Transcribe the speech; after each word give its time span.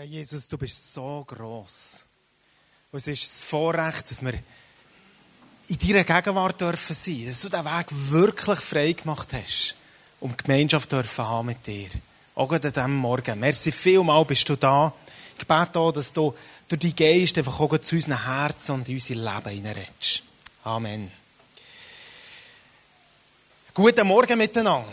Ja, 0.00 0.06
Jesus, 0.06 0.48
du 0.48 0.56
bist 0.56 0.94
so 0.94 1.22
groß. 1.26 2.06
Und 2.90 2.96
es 2.96 3.06
ist 3.06 3.22
das 3.22 3.42
Vorrecht, 3.42 4.10
dass 4.10 4.22
wir 4.22 4.32
in 5.68 5.78
deiner 5.78 6.04
Gegenwart 6.04 6.58
dürfen 6.58 6.96
sein, 6.96 7.26
dass 7.26 7.42
du 7.42 7.50
den 7.50 7.66
Weg 7.66 7.86
wirklich 7.90 8.60
frei 8.60 8.92
gemacht 8.94 9.28
hast, 9.34 9.76
um 10.20 10.34
Gemeinschaft 10.34 10.90
dürfen 10.90 11.26
haben 11.26 11.48
mit 11.48 11.66
dir. 11.66 11.90
Auch 12.34 12.50
an 12.50 12.62
diesem 12.62 12.96
Morgen. 12.96 13.40
Merci 13.40 13.70
vielmal 13.70 14.24
bist 14.24 14.48
du 14.48 14.56
da. 14.56 14.90
Ich 15.38 15.46
bete 15.46 15.78
auch, 15.78 15.92
dass 15.92 16.14
du 16.14 16.34
durch 16.66 16.80
die 16.80 16.96
Geist 16.96 17.36
einfach 17.36 17.60
auch 17.60 17.76
zu 17.76 17.96
unseren 17.96 18.24
Herzen 18.24 18.76
und 18.76 18.88
in 18.88 18.94
unser 18.94 19.14
Leben 19.16 19.50
hineinredest. 19.50 20.22
Amen. 20.64 21.12
Guten 23.74 24.06
Morgen 24.06 24.38
miteinander. 24.38 24.88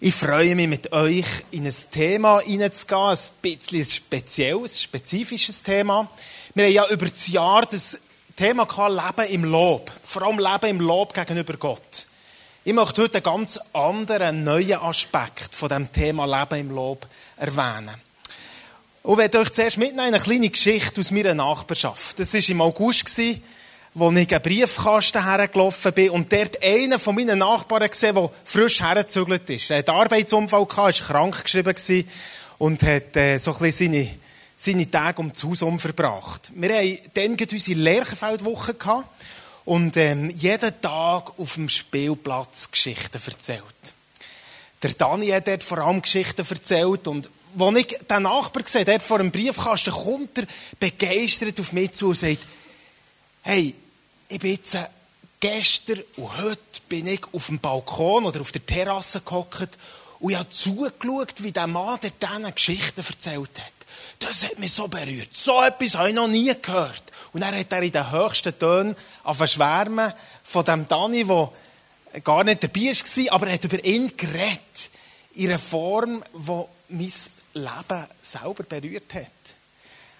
Ich 0.00 0.14
freue 0.14 0.54
mich, 0.54 0.68
mit 0.68 0.92
euch 0.92 1.26
in 1.50 1.66
ein 1.66 1.74
Thema 1.90 2.38
hineinzugehen, 2.38 3.00
ein 3.00 3.18
bisschen 3.42 3.84
spezielles, 3.84 4.80
spezifisches 4.80 5.64
Thema. 5.64 6.08
Wir 6.54 6.66
haben 6.66 6.72
ja 6.72 6.88
über 6.88 7.06
das 7.06 7.26
Jahr 7.26 7.66
das 7.66 7.98
Thema 8.36 8.64
gehabt, 8.64 9.18
Leben 9.18 9.32
im 9.32 9.50
Lob. 9.50 9.90
Vor 10.04 10.22
allem 10.22 10.38
Leben 10.38 10.70
im 10.76 10.80
Lob 10.80 11.12
gegenüber 11.14 11.54
Gott. 11.54 12.06
Ich 12.62 12.72
möchte 12.72 13.02
heute 13.02 13.16
einen 13.16 13.24
ganz 13.24 13.58
anderen, 13.72 14.44
neuen 14.44 14.78
Aspekt 14.78 15.52
von 15.52 15.68
dem 15.68 15.90
Thema 15.90 16.26
Leben 16.26 16.60
im 16.60 16.70
Lob 16.76 17.04
erwähnen. 17.36 17.96
Und 19.02 19.14
ich 19.14 19.18
werde 19.18 19.40
euch 19.40 19.52
zuerst 19.52 19.78
mitnehmen 19.78 20.14
eine 20.14 20.20
kleine 20.20 20.48
Geschichte 20.48 21.00
aus 21.00 21.10
meiner 21.10 21.34
Nachbarschaft. 21.34 22.20
Das 22.20 22.34
war 22.34 22.48
im 22.48 22.60
August, 22.60 23.20
wo 23.98 24.10
ich 24.12 24.32
einen 24.32 24.42
Briefkasten 24.42 25.24
hergelaufen 25.24 25.92
bin 25.92 26.10
und 26.10 26.32
dort 26.32 26.62
einen 26.62 26.98
von 26.98 27.14
meinen 27.14 27.38
Nachbarn 27.38 27.90
gesehen, 27.90 28.14
der 28.14 28.30
frisch 28.44 28.80
hergezügelt 28.80 29.48
ist. 29.50 29.70
Er 29.70 29.78
hatte 29.78 29.92
einen 29.92 30.02
Arbeitsunfall, 30.02 30.66
war 30.68 30.92
krank 30.92 31.42
geschrieben 31.42 32.08
und 32.58 32.82
hat 32.82 33.16
äh, 33.16 33.38
so 33.38 33.52
ein 33.52 33.58
bisschen 33.58 33.92
seine, 33.92 34.10
seine 34.56 34.90
Tage 34.90 35.20
um 35.20 35.32
das 35.32 35.44
Haus 35.44 35.64
verbracht. 35.80 36.50
Wir 36.54 36.76
hatten 36.76 36.98
dann 37.14 37.36
unsere 37.52 37.80
Lerchenfeldwoche 37.80 39.04
und 39.64 39.96
ähm, 39.96 40.30
jeden 40.30 40.80
Tag 40.80 41.38
auf 41.38 41.54
dem 41.54 41.68
Spielplatz 41.68 42.70
Geschichten 42.70 43.20
erzählt. 43.24 43.62
Der 44.82 44.90
Dani 44.92 45.28
hat 45.28 45.48
dort 45.48 45.64
vor 45.64 45.78
allem 45.78 46.02
Geschichten 46.02 46.46
erzählt 46.48 47.06
und 47.08 47.28
als 47.58 47.78
ich 47.78 47.98
den 48.08 48.22
Nachbar 48.22 48.62
gesehen 48.62 48.84
dort 48.84 49.02
vor 49.02 49.18
dem 49.18 49.30
Briefkasten, 49.30 49.90
kommt 49.90 50.38
er 50.38 50.46
begeistert 50.78 51.58
auf 51.58 51.72
mich 51.72 51.92
zu 51.92 52.08
und 52.08 52.18
sagt, 52.18 52.38
hey, 53.42 53.74
ich 54.28 54.38
bin 54.38 54.52
jetzt 54.52 54.76
gestern 55.40 56.02
und 56.16 56.36
heute 56.38 56.80
bin 56.88 57.06
ich 57.06 57.22
auf 57.32 57.46
dem 57.46 57.58
Balkon 57.58 58.26
oder 58.26 58.40
auf 58.40 58.52
der 58.52 58.64
Terrasse 58.64 59.20
gehockt 59.20 59.78
und 60.20 60.30
ich 60.30 60.36
habe 60.36 60.48
zugeschaut, 60.48 61.42
wie 61.42 61.52
der 61.52 61.66
Mann 61.66 61.98
der 62.00 62.10
diesen 62.10 62.54
Geschichten 62.54 63.00
erzählt 63.00 63.58
hat. 63.58 63.72
Das 64.18 64.42
hat 64.44 64.58
mich 64.58 64.72
so 64.72 64.88
berührt. 64.88 65.32
So 65.32 65.62
etwas 65.62 65.94
habe 65.94 66.08
ich 66.08 66.14
noch 66.14 66.26
nie 66.26 66.52
gehört. 66.60 67.04
Und 67.32 67.40
dann 67.40 67.56
hat 67.56 67.72
er 67.72 67.82
in 67.82 67.92
den 67.92 68.10
höchsten 68.10 68.58
Tönen 68.58 68.96
schwärmen 69.46 70.12
von 70.42 70.64
dem 70.64 70.88
Dani, 70.88 71.24
der 71.24 71.52
gar 72.24 72.42
nicht 72.42 72.64
dabei 72.64 72.80
war, 72.80 73.32
aber 73.32 73.46
er 73.46 73.54
hat 73.54 73.64
über 73.64 73.84
ihn 73.84 74.16
geredet. 74.16 74.90
In 75.34 75.50
einer 75.50 75.58
Form, 75.58 76.24
die 76.34 76.64
mein 76.88 77.12
Leben 77.54 78.06
selber 78.20 78.64
berührt 78.64 79.14
hat. 79.14 79.37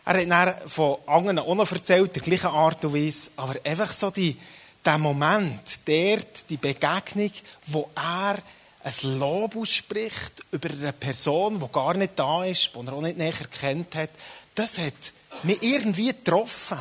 Er 0.09 0.23
hat 0.23 0.31
dann 0.31 0.69
von 0.71 0.97
anderen 1.07 1.39
auch 1.39 1.55
noch 1.55 1.71
erzählt, 1.71 2.15
der 2.15 2.23
gleichen 2.23 2.47
Art 2.47 2.83
und 2.83 2.95
Weise. 2.95 3.29
Aber 3.37 3.57
einfach 3.63 3.93
so 3.93 4.09
die, 4.09 4.39
der 4.83 4.97
Moment, 4.97 5.81
dort, 5.85 6.49
die 6.49 6.57
Begegnung, 6.57 7.31
wo 7.67 7.91
er 7.95 8.39
ein 8.85 9.19
Lob 9.19 9.55
ausspricht 9.55 10.47
über 10.51 10.71
eine 10.71 10.95
Person, 10.95 11.61
die 11.61 11.69
gar 11.71 11.93
nicht 11.93 12.19
da 12.19 12.43
ist, 12.47 12.71
die 12.75 12.87
er 12.87 12.93
auch 12.95 13.03
nicht 13.03 13.19
näher 13.19 13.35
kennt 13.61 13.95
hat, 13.97 14.09
das 14.55 14.79
hat 14.79 14.95
mich 15.43 15.63
irgendwie 15.63 16.07
getroffen. 16.07 16.79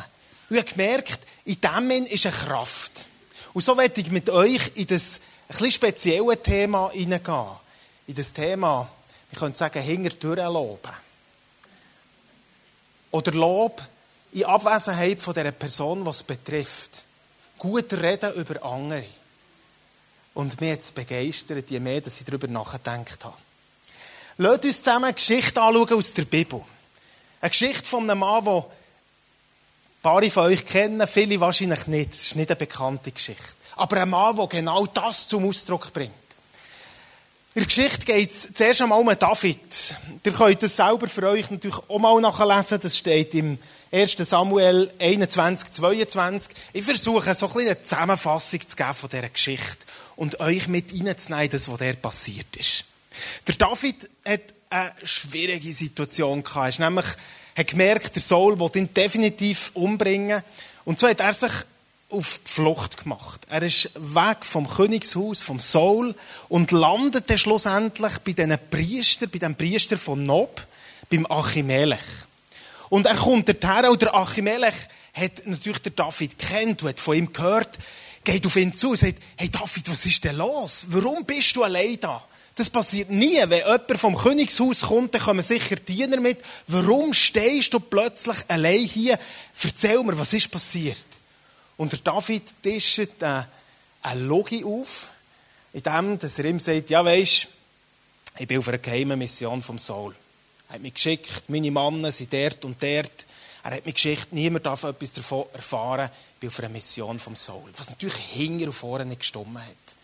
Und 0.48 0.56
ich 0.56 0.62
habe 0.62 0.72
gemerkt, 0.72 1.20
in 1.44 1.60
dem 1.60 2.06
ist 2.06 2.24
eine 2.24 2.34
Kraft. 2.34 3.10
Und 3.52 3.60
so 3.60 3.76
werde 3.76 4.00
ich 4.00 4.10
mit 4.10 4.30
euch 4.30 4.72
in 4.76 4.86
das 4.86 5.20
ein 5.48 5.48
bisschen 5.48 5.72
spezielle 5.72 6.42
Thema 6.42 6.92
hineingehen. 6.92 7.44
In 8.06 8.14
das 8.14 8.32
Thema, 8.32 8.88
ich 9.30 9.38
könnte 9.38 9.58
sagen, 9.58 9.82
hinter 9.82 10.50
loben. 10.50 11.07
Oder 13.10 13.32
Lob 13.32 13.82
in 14.32 14.44
Abwesenheit 14.44 15.20
von 15.20 15.34
der 15.34 15.50
Person, 15.52 16.04
was 16.04 16.22
betrifft. 16.22 17.04
Gut 17.58 17.92
reden 17.92 18.34
über 18.34 18.62
andere. 18.64 19.04
Und 20.34 20.60
mich 20.60 20.70
jetzt 20.70 20.94
begeistert, 20.94 21.70
je 21.70 21.80
mehr, 21.80 22.00
dass 22.00 22.20
ich 22.20 22.26
darüber 22.26 22.46
nachgedacht 22.46 23.24
habe. 23.24 23.36
Lasst 24.36 24.64
uns 24.64 24.82
zusammen 24.82 25.06
eine 25.06 25.14
Geschichte 25.14 25.60
anschauen 25.60 25.98
aus 25.98 26.14
der 26.14 26.24
Bibel. 26.24 26.62
Eine 27.40 27.50
Geschichte 27.50 27.84
von 27.84 28.08
einem 28.08 28.20
Mann, 28.20 28.44
den 28.44 28.54
ein 28.54 28.64
paar 30.02 30.22
von 30.30 30.44
euch 30.44 30.64
kennen, 30.64 31.06
viele 31.08 31.40
wahrscheinlich 31.40 31.86
nicht. 31.88 32.12
Das 32.12 32.20
ist 32.20 32.36
nicht 32.36 32.50
eine 32.50 32.56
bekannte 32.56 33.10
Geschichte. 33.10 33.54
Aber 33.76 34.00
ein 34.00 34.10
Mann, 34.10 34.36
der 34.36 34.46
genau 34.46 34.86
das 34.86 35.26
zum 35.26 35.44
Ausdruck 35.44 35.92
bringt. 35.92 36.12
In 37.58 37.64
der 37.64 37.74
Geschichte 37.74 38.06
geht 38.06 38.30
es 38.30 38.48
zuerst 38.54 38.82
einmal 38.82 39.00
um 39.00 39.10
David. 39.18 39.58
Ihr 40.24 40.32
könnt 40.32 40.62
das 40.62 40.76
selber 40.76 41.08
für 41.08 41.28
euch 41.28 41.50
natürlich 41.50 41.76
auch 41.88 41.98
mal 41.98 42.20
nachlesen. 42.20 42.78
Das 42.80 42.96
steht 42.96 43.34
im 43.34 43.58
1. 43.90 44.16
Samuel 44.18 44.92
21, 45.00 45.72
22. 45.72 46.54
Ich 46.72 46.84
versuche 46.84 47.34
so 47.34 47.48
ein 47.48 47.58
eine 47.66 47.82
Zusammenfassung 47.82 48.60
zu 48.64 48.76
geben 48.76 48.94
von 48.94 49.10
dieser 49.10 49.28
Geschichte 49.28 49.76
und 50.14 50.38
euch 50.38 50.68
mit 50.68 50.92
reinzunehmen, 50.92 51.50
das, 51.50 51.68
was 51.68 51.78
der 51.78 51.94
passiert 51.94 52.54
ist. 52.54 52.84
Der 53.48 53.56
David 53.56 54.08
hat 54.24 54.42
eine 54.70 54.92
schwierige 55.02 55.72
Situation 55.72 56.44
gehabt. 56.44 56.78
Er 56.78 56.86
hat 56.86 56.92
nämlich 56.92 57.06
gemerkt, 57.66 58.14
der 58.14 58.22
Saul 58.22 58.60
will 58.60 58.70
ihn 58.76 58.94
definitiv 58.94 59.72
umbringen. 59.74 60.44
Und 60.84 61.00
so 61.00 61.08
hat 61.08 61.18
er 61.18 61.34
sich 61.34 61.50
auf 62.10 62.40
die 62.46 62.50
Flucht 62.50 63.02
gemacht. 63.02 63.42
Er 63.50 63.62
ist 63.62 63.90
weg 63.94 64.38
vom 64.42 64.68
Königshaus, 64.68 65.40
vom 65.40 65.60
Saul 65.60 66.14
und 66.48 66.70
landete 66.70 67.36
schlussendlich 67.36 68.18
bei 68.18 68.32
diesen 68.32 68.58
Priester, 68.70 69.26
bei 69.26 69.38
dem 69.38 69.54
Priester 69.54 69.98
von 69.98 70.22
Nob, 70.22 70.66
beim 71.10 71.26
Achimelech. 71.26 71.98
Und 72.88 73.06
er 73.06 73.16
kommt 73.16 73.48
dorthin 73.48 73.90
und 73.90 74.00
der 74.00 74.14
Achimelech 74.14 74.74
hat 75.12 75.46
natürlich 75.46 75.82
der 75.82 75.92
David 75.92 76.38
kennt 76.38 76.82
und 76.82 76.88
hat 76.88 77.00
von 77.00 77.16
ihm 77.16 77.32
gehört, 77.32 77.78
geht 78.24 78.46
auf 78.46 78.56
ihn 78.56 78.72
zu 78.72 78.90
und 78.90 78.98
sagt, 78.98 79.22
hey 79.36 79.50
David, 79.50 79.90
was 79.90 80.06
ist 80.06 80.24
denn 80.24 80.36
los? 80.36 80.86
Warum 80.88 81.24
bist 81.24 81.54
du 81.56 81.64
allein 81.64 81.98
da? 82.00 82.22
Das 82.54 82.70
passiert 82.70 83.10
nie. 83.10 83.36
Wenn 83.36 83.58
jemand 83.58 83.98
vom 83.98 84.16
Königshaus 84.16 84.80
kommt, 84.80 85.14
dann 85.14 85.22
kommen 85.22 85.42
sicher 85.42 85.76
Diener 85.76 86.18
mit. 86.18 86.38
Warum 86.66 87.12
stehst 87.12 87.72
du 87.72 87.80
plötzlich 87.80 88.38
allein 88.48 88.84
hier? 88.84 89.18
Erzähl 89.62 90.02
mir, 90.02 90.18
was 90.18 90.32
ist 90.32 90.50
passiert? 90.50 90.96
Und 91.78 91.92
der 91.92 92.00
David 92.00 92.42
tischt 92.62 93.22
äh, 93.22 93.42
eine 94.02 94.20
Logik 94.20 94.66
auf, 94.66 95.12
in 95.72 95.82
dem, 95.82 96.18
dass 96.18 96.38
er 96.38 96.44
ihm 96.46 96.60
sagt, 96.60 96.90
ja 96.90 97.04
weisst, 97.04 97.48
ich 98.36 98.46
bin 98.46 98.58
auf 98.58 98.68
einer 98.68 98.78
geheimen 98.78 99.18
Mission 99.18 99.60
vom 99.60 99.78
Saul. 99.78 100.14
Er 100.68 100.74
hat 100.74 100.82
mich 100.82 100.94
geschickt, 100.94 101.48
meine 101.48 101.70
Männer 101.70 102.12
sind 102.12 102.32
dort 102.32 102.64
und 102.64 102.82
dort. 102.82 103.26
Er 103.62 103.76
hat 103.76 103.86
mich 103.86 103.94
geschickt, 103.94 104.32
niemand 104.32 104.66
darf 104.66 104.82
etwas 104.84 105.12
davon 105.12 105.46
erfahren. 105.52 106.10
Ich 106.34 106.40
bin 106.40 106.48
auf 106.48 106.58
einer 106.58 106.68
Mission 106.68 107.18
vom 107.18 107.36
Saul. 107.36 107.70
Was 107.76 107.90
natürlich 107.90 108.16
hinter 108.16 108.66
und 108.66 108.72
vorne 108.72 109.06
nicht 109.06 109.20
gestummen 109.20 109.62
hat. 109.62 109.96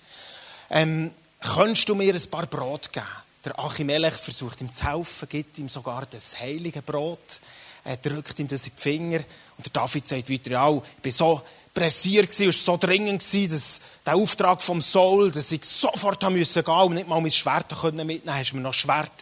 Ähm, 0.71 1.11
könntest 1.41 1.89
du 1.89 1.95
mir 1.95 2.15
ein 2.15 2.31
paar 2.31 2.47
Brot 2.47 2.93
geben? 2.93 3.07
Der 3.45 3.59
Achimelech 3.59 4.15
versucht 4.15 4.61
ihm 4.61 4.73
zu 4.73 4.85
helfen, 4.85 5.29
gibt 5.29 5.59
ihm 5.59 5.69
sogar 5.69 6.07
das 6.07 6.39
heilige 6.39 6.83
Brot. 6.83 7.41
Er 7.85 7.99
drückt 7.99 8.39
ihm 8.39 8.49
das 8.49 8.67
in 8.67 8.73
die 8.77 8.81
Finger. 8.81 9.19
Und 9.57 9.67
der 9.67 9.73
David 9.73 10.09
sagt 10.09 10.31
weiter, 10.31 10.51
ja, 10.51 10.75
ich 10.77 11.03
bin 11.03 11.13
so 11.13 11.43
pressiert 11.75 12.31
es 12.31 12.41
war 12.41 12.53
so 12.53 12.77
dringend, 12.77 13.23
dass 13.53 13.81
der 14.07 14.15
Auftrag 14.15 14.63
vom 14.63 14.81
Saul, 14.81 15.33
dass 15.33 15.51
ich 15.51 15.65
sofort 15.65 16.23
haben 16.23 16.35
müssen 16.35 16.65
gehen 16.65 16.75
und 16.75 16.95
nicht 16.95 17.09
mal 17.09 17.21
mein 17.21 17.33
Schwert 17.33 17.71
mitnehmen 17.83 18.21
konnte. 18.21 18.35
Hast 18.35 18.53
mir 18.55 18.61
noch 18.61 18.73
Schwert? 18.73 19.13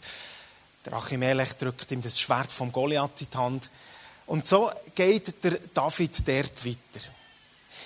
Der 0.84 0.92
Achimelech 0.92 1.54
drückt 1.54 1.90
ihm 1.90 2.02
das 2.02 2.20
Schwert 2.20 2.52
vom 2.52 2.70
Goliath 2.70 3.20
in 3.20 3.26
die 3.32 3.38
Hand. 3.38 3.70
Und 4.26 4.46
so 4.46 4.70
geht 4.94 5.42
der 5.42 5.58
David 5.72 6.16
dort 6.26 6.64
weiter. 6.64 7.06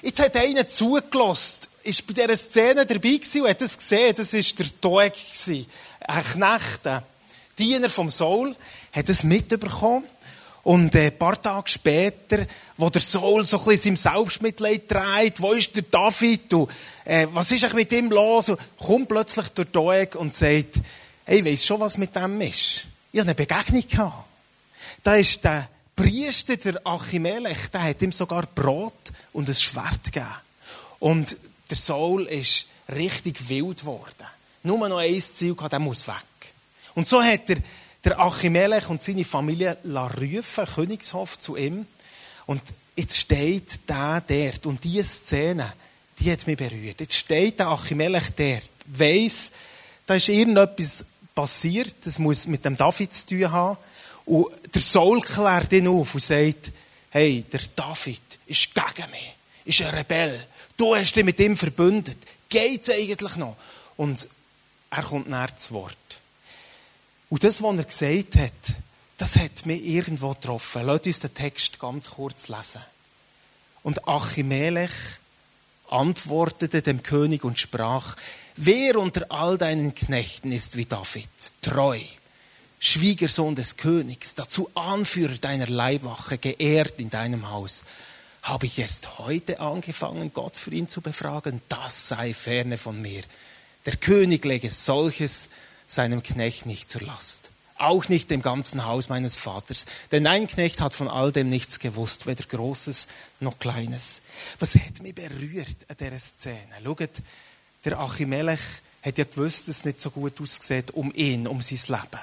Jetzt 0.02 0.20
hat 0.20 0.36
einer 0.36 0.66
zugelassen, 0.66 1.68
ist 1.82 2.06
bei 2.06 2.14
dieser 2.14 2.36
Szene 2.36 2.84
dabei 2.84 2.98
gewesen 2.98 3.42
und 3.42 3.48
hat 3.48 3.62
es 3.62 3.78
gesehen, 3.78 4.14
das 4.16 4.32
war 4.32 4.42
der 4.58 4.66
Doeg, 4.80 5.14
ein 6.00 6.24
Knecht, 6.24 7.04
Diener 7.58 7.88
vom 7.88 8.10
Saul, 8.10 8.54
hat 8.92 9.08
es 9.08 9.22
mitbekommen 9.22 10.04
und 10.66 10.96
ein 10.96 11.16
paar 11.16 11.40
Tage 11.40 11.68
später, 11.68 12.44
wo 12.76 12.90
der 12.90 13.00
Saul 13.00 13.46
so 13.46 13.56
ein 13.60 13.64
bisschen 13.66 13.96
seinem 13.96 14.14
Selbstmitleid 14.14 14.88
trägt, 14.88 15.40
wo 15.40 15.52
ist 15.52 15.76
der 15.76 15.84
David 15.84 16.52
und 16.54 16.68
äh, 17.04 17.28
was 17.32 17.52
ist 17.52 17.62
eigentlich 17.62 17.88
mit 17.88 17.92
ihm 17.92 18.10
los? 18.10 18.48
Und 18.48 18.58
kommt 18.76 19.08
plötzlich 19.08 19.46
der 19.50 19.66
Doeg 19.66 20.16
und 20.16 20.34
sagt, 20.34 20.80
hey, 21.24 21.44
weiss 21.44 21.64
schon, 21.64 21.78
was 21.78 21.98
mit 21.98 22.16
dem 22.16 22.40
ist? 22.40 22.88
Ich 23.12 23.20
hatte 23.20 23.30
eine 23.30 23.34
Begegnung. 23.36 24.12
Da 25.04 25.14
ist 25.14 25.44
der 25.44 25.68
Priester, 25.94 26.56
der 26.56 26.84
Achimelech, 26.84 27.68
der 27.72 27.84
hat 27.84 28.02
ihm 28.02 28.10
sogar 28.10 28.46
Brot 28.52 29.12
und 29.32 29.48
ein 29.48 29.54
Schwert 29.54 30.02
gegeben. 30.02 30.26
Und 30.98 31.36
der 31.70 31.76
Saul 31.76 32.24
ist 32.24 32.66
richtig 32.92 33.48
wild 33.48 33.82
geworden. 33.82 34.26
Nur 34.64 34.88
noch 34.88 34.98
ein 34.98 35.20
Ziel 35.20 35.54
gehabt, 35.54 35.74
der 35.74 35.78
muss 35.78 36.08
weg. 36.08 36.14
Und 36.96 37.06
so 37.06 37.22
hat 37.22 37.48
er 37.50 37.58
der 38.06 38.20
Achimelech 38.20 38.88
und 38.88 39.02
seine 39.02 39.24
Familie 39.24 39.76
rufen, 39.84 40.64
Königshof 40.64 41.38
zu 41.38 41.56
ihm. 41.56 41.86
Und 42.46 42.62
jetzt 42.94 43.16
steht 43.16 43.88
der 43.88 44.22
dort. 44.26 44.64
Und 44.64 44.84
diese 44.84 45.02
Szene, 45.04 45.72
die 46.18 46.30
hat 46.30 46.46
mich 46.46 46.56
berührt. 46.56 47.00
Jetzt 47.00 47.16
steht 47.16 47.58
der 47.58 47.68
Achimelech 47.68 48.30
dort, 48.36 48.70
weiss, 48.86 49.50
da 50.06 50.14
ist 50.14 50.28
irgendetwas 50.28 51.04
passiert, 51.34 51.96
das 52.04 52.20
muss 52.20 52.46
mit 52.46 52.64
dem 52.64 52.76
David 52.76 53.12
zu 53.12 53.26
tun 53.26 53.50
haben. 53.50 53.76
Und 54.24 54.46
der 54.72 54.80
Saul 54.80 55.20
klärt 55.20 55.72
ihn 55.72 55.88
auf 55.88 56.14
und 56.14 56.22
sagt, 56.22 56.70
hey, 57.10 57.44
der 57.52 57.60
David 57.74 58.22
ist 58.46 58.68
gegen 58.72 59.10
mich, 59.10 59.34
ist 59.64 59.82
ein 59.82 59.94
Rebell. 59.94 60.46
Du 60.76 60.94
hast 60.94 61.12
dich 61.12 61.24
mit 61.24 61.40
ihm 61.40 61.56
verbündet. 61.56 62.18
Geht's 62.48 62.88
eigentlich 62.88 63.36
noch? 63.36 63.56
Und 63.96 64.28
er 64.90 65.02
kommt 65.02 65.28
näher 65.28 65.56
zu 65.56 65.74
Wort. 65.74 66.20
Und 67.28 67.44
das, 67.44 67.62
was 67.62 67.76
er 67.76 67.84
gesagt 67.84 68.36
hat, 68.36 68.76
das 69.18 69.36
hat 69.36 69.66
mich 69.66 69.84
irgendwo 69.84 70.30
getroffen. 70.30 70.82
Lasst 70.84 71.06
uns 71.06 71.20
den 71.20 71.34
Text 71.34 71.78
ganz 71.78 72.10
kurz 72.10 72.48
lesen. 72.48 72.82
Und 73.82 74.06
Achimelech 74.08 74.92
antwortete 75.88 76.82
dem 76.82 77.02
König 77.02 77.44
und 77.44 77.58
sprach, 77.58 78.16
wer 78.56 78.98
unter 78.98 79.30
all 79.30 79.56
deinen 79.58 79.94
Knechten 79.94 80.52
ist 80.52 80.76
wie 80.76 80.86
David, 80.86 81.28
treu, 81.62 82.00
Schwiegersohn 82.78 83.54
des 83.54 83.76
Königs, 83.76 84.34
dazu 84.34 84.70
Anführer 84.74 85.36
deiner 85.38 85.66
Leibwache, 85.66 86.38
geehrt 86.38 87.00
in 87.00 87.10
deinem 87.10 87.50
Haus. 87.50 87.84
Habe 88.42 88.66
ich 88.66 88.78
erst 88.78 89.18
heute 89.18 89.60
angefangen, 89.60 90.32
Gott 90.32 90.56
für 90.56 90.72
ihn 90.72 90.88
zu 90.88 91.00
befragen? 91.00 91.62
Das 91.68 92.08
sei 92.08 92.34
ferne 92.34 92.78
von 92.78 93.00
mir. 93.00 93.22
Der 93.86 93.96
König 93.96 94.44
lege 94.44 94.70
solches 94.70 95.48
seinem 95.86 96.22
Knecht 96.22 96.66
nicht 96.66 96.88
zur 96.88 97.02
Last. 97.02 97.50
Auch 97.78 98.08
nicht 98.08 98.30
dem 98.30 98.40
ganzen 98.40 98.86
Haus 98.86 99.08
meines 99.08 99.36
Vaters. 99.36 99.84
Denn 100.10 100.26
ein 100.26 100.46
Knecht 100.46 100.80
hat 100.80 100.94
von 100.94 101.08
all 101.08 101.30
dem 101.30 101.48
nichts 101.48 101.78
gewusst, 101.78 102.26
weder 102.26 102.44
Großes 102.44 103.08
noch 103.40 103.58
Kleines. 103.58 104.22
Was 104.58 104.74
hat 104.74 105.02
mich 105.02 105.14
berührt 105.14 105.76
an 105.88 105.96
dieser 106.00 106.18
Szene? 106.18 106.56
Schaut, 106.82 107.10
der 107.84 108.00
Achimelech 108.00 108.60
hat 109.02 109.18
ja 109.18 109.24
gewusst, 109.24 109.68
dass 109.68 109.78
es 109.78 109.84
nicht 109.84 110.00
so 110.00 110.10
gut 110.10 110.40
aussieht 110.40 110.92
um 110.92 111.12
ihn, 111.14 111.46
um 111.46 111.60
sein 111.60 111.78
Leben. 111.88 112.22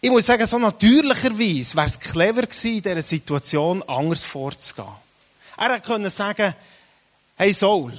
Ich 0.00 0.10
muss 0.10 0.26
sagen, 0.26 0.46
so 0.46 0.58
natürlicherweise 0.58 1.76
wäre 1.76 1.86
es 1.86 2.00
clever 2.00 2.42
gewesen, 2.42 2.76
in 2.76 2.82
dieser 2.82 3.02
Situation 3.02 3.82
anders 3.82 4.24
vorzugehen. 4.24 4.88
Er 5.58 5.74
hätte 5.74 6.10
sagen 6.10 6.54
hey 7.36 7.52
Saul, 7.52 7.92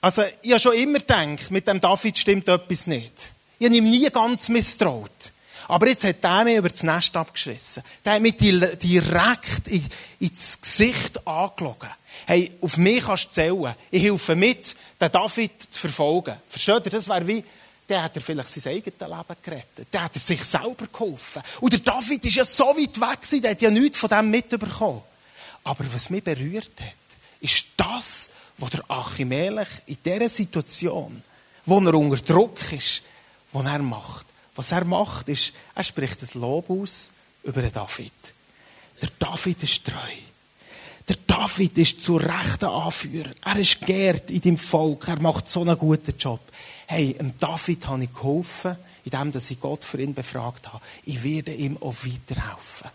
also 0.00 0.22
ich 0.42 0.50
habe 0.50 0.60
schon 0.60 0.74
immer 0.74 0.98
gedacht, 0.98 1.50
mit 1.50 1.66
dem 1.66 1.80
David 1.80 2.18
stimmt 2.18 2.48
etwas 2.48 2.86
nicht. 2.86 3.32
Ich 3.58 3.66
habe 3.66 3.76
ihm 3.76 3.90
nie 3.90 4.08
ganz 4.10 4.48
misstraut. 4.48 5.32
Aber 5.68 5.88
jetzt 5.88 6.04
hat 6.04 6.22
er 6.22 6.44
mich 6.44 6.56
über 6.56 6.68
das 6.68 6.82
Nest 6.82 7.16
abgeschissen. 7.16 7.82
Der 8.04 8.14
hat 8.14 8.22
mich 8.22 8.36
direkt 8.36 9.68
ins 10.20 10.60
Gesicht 10.60 11.26
angelogen. 11.26 11.90
Hey, 12.26 12.52
auf 12.60 12.76
mich 12.76 13.04
kannst 13.04 13.26
du 13.26 13.30
zählen. 13.30 13.74
Ich 13.90 14.02
helfe 14.02 14.36
mit, 14.36 14.76
den 15.00 15.10
David 15.10 15.62
zu 15.70 15.80
verfolgen. 15.80 16.36
Versteht 16.48 16.86
ihr? 16.86 16.92
Das 16.92 17.08
wäre 17.08 17.26
wie, 17.26 17.44
der 17.88 18.02
hat 18.02 18.16
er 18.16 18.22
vielleicht 18.22 18.50
sein 18.50 18.72
eigenes 18.72 19.00
Leben 19.00 19.36
gerettet. 19.42 19.88
Der 19.92 20.04
hat 20.04 20.14
er 20.14 20.20
sich 20.20 20.44
selber 20.44 20.86
geholfen. 20.92 21.42
Und 21.60 21.72
der 21.72 21.80
David 21.80 22.24
ist 22.24 22.36
ja 22.36 22.44
so 22.44 22.66
weit 22.66 23.00
weg 23.00 23.22
gewesen, 23.22 23.42
der 23.42 23.50
hat 23.52 23.62
ja 23.62 23.70
nichts 23.70 23.98
von 23.98 24.08
dem 24.08 24.30
mitbekommen. 24.30 25.02
Aber 25.64 25.84
was 25.92 26.10
mich 26.10 26.22
berührt 26.22 26.80
hat, 26.80 27.18
ist 27.40 27.66
das, 27.76 28.30
was 28.58 28.70
der 28.70 28.90
Achimelech 28.90 29.68
in 29.86 29.98
dieser 30.04 30.28
Situation, 30.28 31.22
wo 31.64 31.78
er 31.78 31.94
unter 31.94 32.22
Druck 32.22 32.72
ist, 32.72 33.02
was 33.52 33.66
er 33.66 33.80
macht. 33.80 34.26
Was 34.54 34.72
er 34.72 34.84
macht, 34.84 35.28
ist, 35.28 35.52
er 35.74 35.84
spricht 35.84 36.22
das 36.22 36.34
Lob 36.34 36.70
aus 36.70 37.10
über 37.42 37.60
den 37.60 37.72
David. 37.72 38.12
Der 39.00 39.10
David 39.18 39.62
ist 39.62 39.84
treu. 39.84 39.92
Der 41.08 41.16
David 41.26 41.78
ist 41.78 42.00
zu 42.00 42.16
Rechten 42.16 42.64
Anführer. 42.64 43.30
Er 43.44 43.56
ist 43.56 43.80
geehrt 43.82 44.30
in 44.30 44.40
dem 44.40 44.58
Volk. 44.58 45.06
Er 45.08 45.20
macht 45.20 45.46
so 45.46 45.60
einen 45.60 45.78
guten 45.78 46.16
Job. 46.18 46.40
Hey, 46.86 47.12
dem 47.14 47.38
David 47.38 47.86
habe 47.86 48.04
ich 48.04 48.12
geholfen, 48.12 48.76
indem 49.04 49.32
ich 49.36 49.60
Gott 49.60 49.84
für 49.84 50.00
ihn 50.00 50.14
befragt 50.14 50.72
habe. 50.72 50.82
Ich 51.04 51.22
werde 51.22 51.52
ihm 51.52 51.76
auch 51.76 51.94
weiterhelfen. 52.02 52.90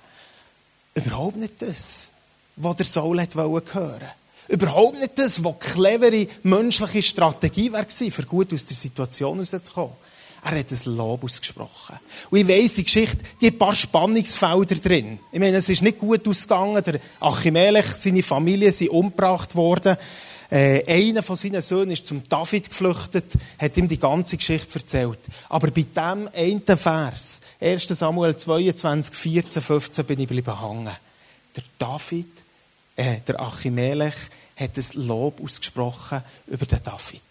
Überhaupt 0.96 1.38
nicht 1.38 1.62
das, 1.62 2.12
was 2.58 2.76
der 2.76 2.86
Saul 2.86 3.22
hat 3.22 3.36
hören 3.36 4.12
Überhaupt 4.52 5.00
nicht 5.00 5.18
das, 5.18 5.44
was 5.44 5.60
clevere 5.60 6.28
menschliche 6.44 7.02
Strategie 7.02 7.72
war, 7.72 7.86
für 7.86 8.24
gut 8.24 8.54
aus 8.54 8.66
der 8.66 8.76
Situation 8.76 9.40
rauszukommen. 9.40 9.96
Er 10.44 10.60
hat 10.60 10.72
ein 10.72 10.96
Lob 10.96 11.24
ausgesprochen. 11.24 12.00
Und 12.30 12.40
ich 12.40 12.48
weiss, 12.48 12.74
die 12.74 12.84
Geschichte, 12.84 13.20
die 13.40 13.48
hat 13.48 13.54
ein 13.54 13.60
paar 13.60 13.76
Spannungsfelder 13.76 14.76
drin. 14.76 15.20
Ich 15.32 15.40
meine, 15.40 15.58
es 15.58 15.70
ist 15.70 15.84
nicht 15.84 16.00
gut 16.00 16.28
ausgegangen. 16.28 16.84
Der 16.84 17.00
Achimelech, 17.20 17.86
seine 17.94 18.24
Familie 18.24 18.72
sind 18.72 18.90
umgebracht 18.90 19.56
worden. 19.56 19.96
Äh, 20.50 20.84
einer 20.86 21.24
von 21.24 21.38
seinen 21.38 21.62
Söhnen 21.62 21.92
ist 21.92 22.06
zum 22.06 22.24
David 22.28 22.68
geflüchtet, 22.70 23.32
hat 23.58 23.78
ihm 23.78 23.88
die 23.88 24.00
ganze 24.00 24.36
Geschichte 24.36 24.80
erzählt. 24.80 25.20
Aber 25.48 25.72
bei 25.72 25.84
dem 25.84 26.30
einen 26.36 26.78
Vers, 26.78 27.40
1. 27.62 27.88
Samuel 27.88 28.36
22, 28.36 29.16
14, 29.16 29.62
15, 29.62 30.06
bin 30.06 30.20
ich 30.20 30.28
geblieben 30.28 30.60
hängen. 30.60 30.92
Der 31.56 31.64
David, 31.78 32.28
äh, 32.98 33.18
der 33.26 33.40
Achimelech, 33.40 34.16
hat 34.62 34.78
ein 34.78 35.08
Lob 35.08 35.42
ausgesprochen 35.44 36.22
über 36.48 36.66
den 36.66 36.84
David. 36.84 37.22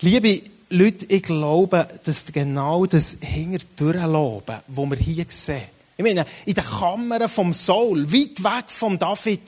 Liebe 0.00 0.42
Leute, 0.70 1.06
ich 1.06 1.22
glaube, 1.22 1.88
dass 2.04 2.26
genau 2.26 2.86
das 2.86 3.16
Hinterdurchloben, 3.20 4.58
das 4.66 4.90
wir 4.90 4.96
hier 4.96 5.26
sehen, 5.28 5.62
ich 5.96 6.04
meine, 6.04 6.24
in 6.46 6.54
der 6.54 6.62
Kammer 6.62 7.28
vom 7.28 7.52
Saul, 7.52 8.12
weit 8.12 8.44
weg 8.44 8.66
vom 8.68 8.98
David, 8.98 9.40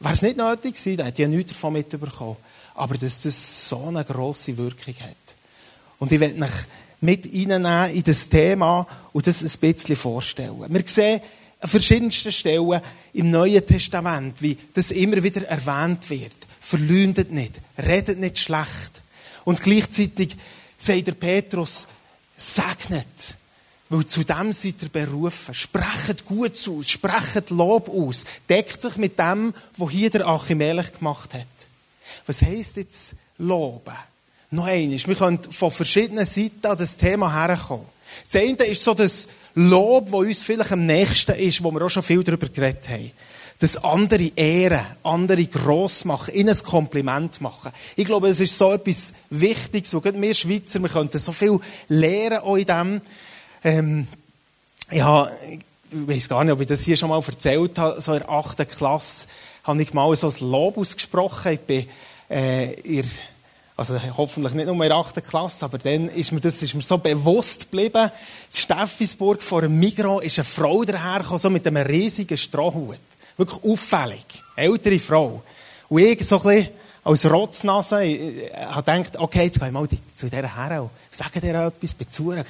wäre 0.00 0.12
es 0.14 0.20
nicht 0.20 0.36
nötig 0.36 0.74
gewesen, 0.74 0.98
da 0.98 1.04
hätte 1.04 1.22
ja 1.22 1.28
nichts 1.28 1.52
davon 1.52 1.72
mitbekommen. 1.72 2.36
Aber 2.74 2.98
dass 2.98 3.22
das 3.22 3.68
so 3.68 3.86
eine 3.86 4.04
grosse 4.04 4.56
Wirkung 4.58 4.94
hat. 5.00 5.34
Und 5.98 6.12
ich 6.12 6.20
werde 6.20 6.38
mich 6.38 6.50
mit 7.00 7.24
reinnehmen 7.24 7.90
in 7.94 8.02
das 8.02 8.28
Thema 8.28 8.86
und 9.14 9.26
das 9.26 9.42
ein 9.42 9.60
bisschen 9.60 9.96
vorstellen. 9.96 10.66
Wir 10.68 10.84
sehen 10.86 11.22
an 11.60 11.68
verschiedensten 11.68 12.32
Stellen 12.32 12.80
im 13.12 13.30
Neuen 13.30 13.66
Testament, 13.66 14.40
wie 14.40 14.56
das 14.74 14.90
immer 14.90 15.22
wieder 15.22 15.46
erwähnt 15.46 16.08
wird. 16.10 16.36
Verleumdet 16.60 17.32
nicht, 17.32 17.60
redet 17.78 18.18
nicht 18.18 18.38
schlecht. 18.38 19.02
Und 19.44 19.62
gleichzeitig 19.62 20.36
sagt 20.78 21.06
der 21.06 21.12
Petrus, 21.12 21.88
segnet. 22.36 23.06
Weil 23.88 24.04
zu 24.04 24.22
dem 24.22 24.52
seid 24.52 24.82
ihr 24.82 24.88
berufen. 24.90 25.54
Sprecht 25.54 26.26
gut 26.26 26.52
aus, 26.68 26.90
sprecht 26.90 27.50
Lob 27.50 27.88
aus. 27.88 28.24
Deckt 28.48 28.82
sich 28.82 28.96
mit 28.96 29.18
dem, 29.18 29.54
was 29.76 29.90
hier 29.90 30.10
der 30.10 30.26
Achimelech 30.26 30.92
gemacht 30.92 31.32
hat. 31.32 31.46
Was 32.26 32.42
heisst 32.42 32.76
jetzt 32.76 33.14
Loben? 33.38 33.96
Noch 34.50 34.66
eines. 34.66 35.06
Wir 35.06 35.14
können 35.14 35.40
von 35.50 35.70
verschiedenen 35.70 36.26
Seiten 36.26 36.66
an 36.66 36.76
das 36.76 36.96
Thema 36.96 37.32
herkommen. 37.32 37.86
Das 38.30 38.42
eine 38.42 38.64
ist 38.64 38.82
so 38.82 38.94
das 38.94 39.28
Lob, 39.54 40.06
das 40.06 40.14
uns 40.14 40.40
vielleicht 40.40 40.72
am 40.72 40.86
nächsten 40.86 41.34
ist, 41.36 41.62
wo 41.62 41.70
wir 41.72 41.82
auch 41.82 41.88
schon 41.88 42.02
viel 42.02 42.22
darüber 42.22 42.48
geredet 42.48 42.88
haben 42.88 43.10
das 43.58 43.76
andere 43.82 44.30
ehren, 44.36 44.86
andere 45.02 45.44
gross 45.46 46.04
machen, 46.04 46.34
ihnen 46.34 46.50
ein 46.50 46.62
Kompliment 46.62 47.40
machen. 47.40 47.72
Ich 47.96 48.04
glaube, 48.04 48.28
es 48.28 48.38
ist 48.38 48.56
so 48.56 48.72
etwas 48.72 49.12
Wichtiges, 49.30 49.94
wo 49.94 50.04
wir 50.04 50.34
Schweizer, 50.34 50.80
wir 50.80 50.88
könnten 50.88 51.18
so 51.18 51.32
viel 51.32 51.58
lernen 51.88 52.38
auch 52.38 52.56
in 52.56 52.66
dem. 52.66 53.00
Ähm, 53.64 54.06
ich, 54.90 55.02
habe, 55.02 55.32
ich 55.50 55.60
weiß 55.90 56.28
gar 56.28 56.44
nicht, 56.44 56.52
ob 56.52 56.60
ich 56.60 56.68
das 56.68 56.82
hier 56.82 56.96
schon 56.96 57.08
mal 57.08 57.20
erzählt 57.20 57.78
habe, 57.78 58.00
so 58.00 58.12
in 58.12 58.20
der 58.20 58.30
achten 58.30 58.68
Klasse 58.68 59.26
habe 59.64 59.82
ich 59.82 59.92
mal 59.92 60.14
so 60.14 60.28
ein 60.28 60.50
Lob 60.50 60.78
ausgesprochen. 60.78 61.52
Ich 61.52 61.60
bin 61.60 61.86
äh, 62.30 63.02
also 63.78 63.96
hoffentlich 64.16 64.54
nicht 64.54 64.66
nur 64.66 64.74
in 64.74 64.88
der 64.88 64.96
8. 64.96 65.22
Klasse, 65.22 65.64
aber 65.64 65.78
dann 65.78 66.08
ist 66.08 66.32
mir 66.32 66.40
das 66.40 66.60
ist 66.60 66.74
mir 66.74 66.82
so 66.82 66.98
bewusst 66.98 67.70
geblieben. 67.70 68.10
Steffisburg 68.52 69.40
vor 69.40 69.60
dem 69.60 69.78
Migros 69.78 70.24
ist 70.24 70.38
eine 70.40 70.44
Frau 70.44 70.82
dahergekommen, 70.82 71.38
so 71.38 71.48
mit 71.48 71.64
einem 71.64 71.86
riesigen 71.86 72.36
Strohhut. 72.36 72.98
Wirklich 73.36 73.62
auffällig. 73.62 74.42
Ältere 74.56 74.98
Frau. 74.98 75.44
Und 75.88 76.02
ich 76.02 76.26
so 76.26 76.40
ein 76.40 76.42
bisschen 76.42 76.72
als 77.04 77.30
Rotznase, 77.30 78.02
ich, 78.02 78.52
habe 78.52 78.82
gedacht, 78.82 79.16
okay, 79.16 79.44
jetzt 79.44 79.60
gehe 79.60 79.68
ich 79.68 79.72
mal 79.72 79.88
zu 79.88 80.28
dieser 80.28 80.56
her 80.56 80.82
und 80.82 80.90
sage 81.12 81.40
dir 81.40 81.54
etwas, 81.54 81.94
bin 81.94 82.08
zu 82.08 82.32
ihr 82.32 82.44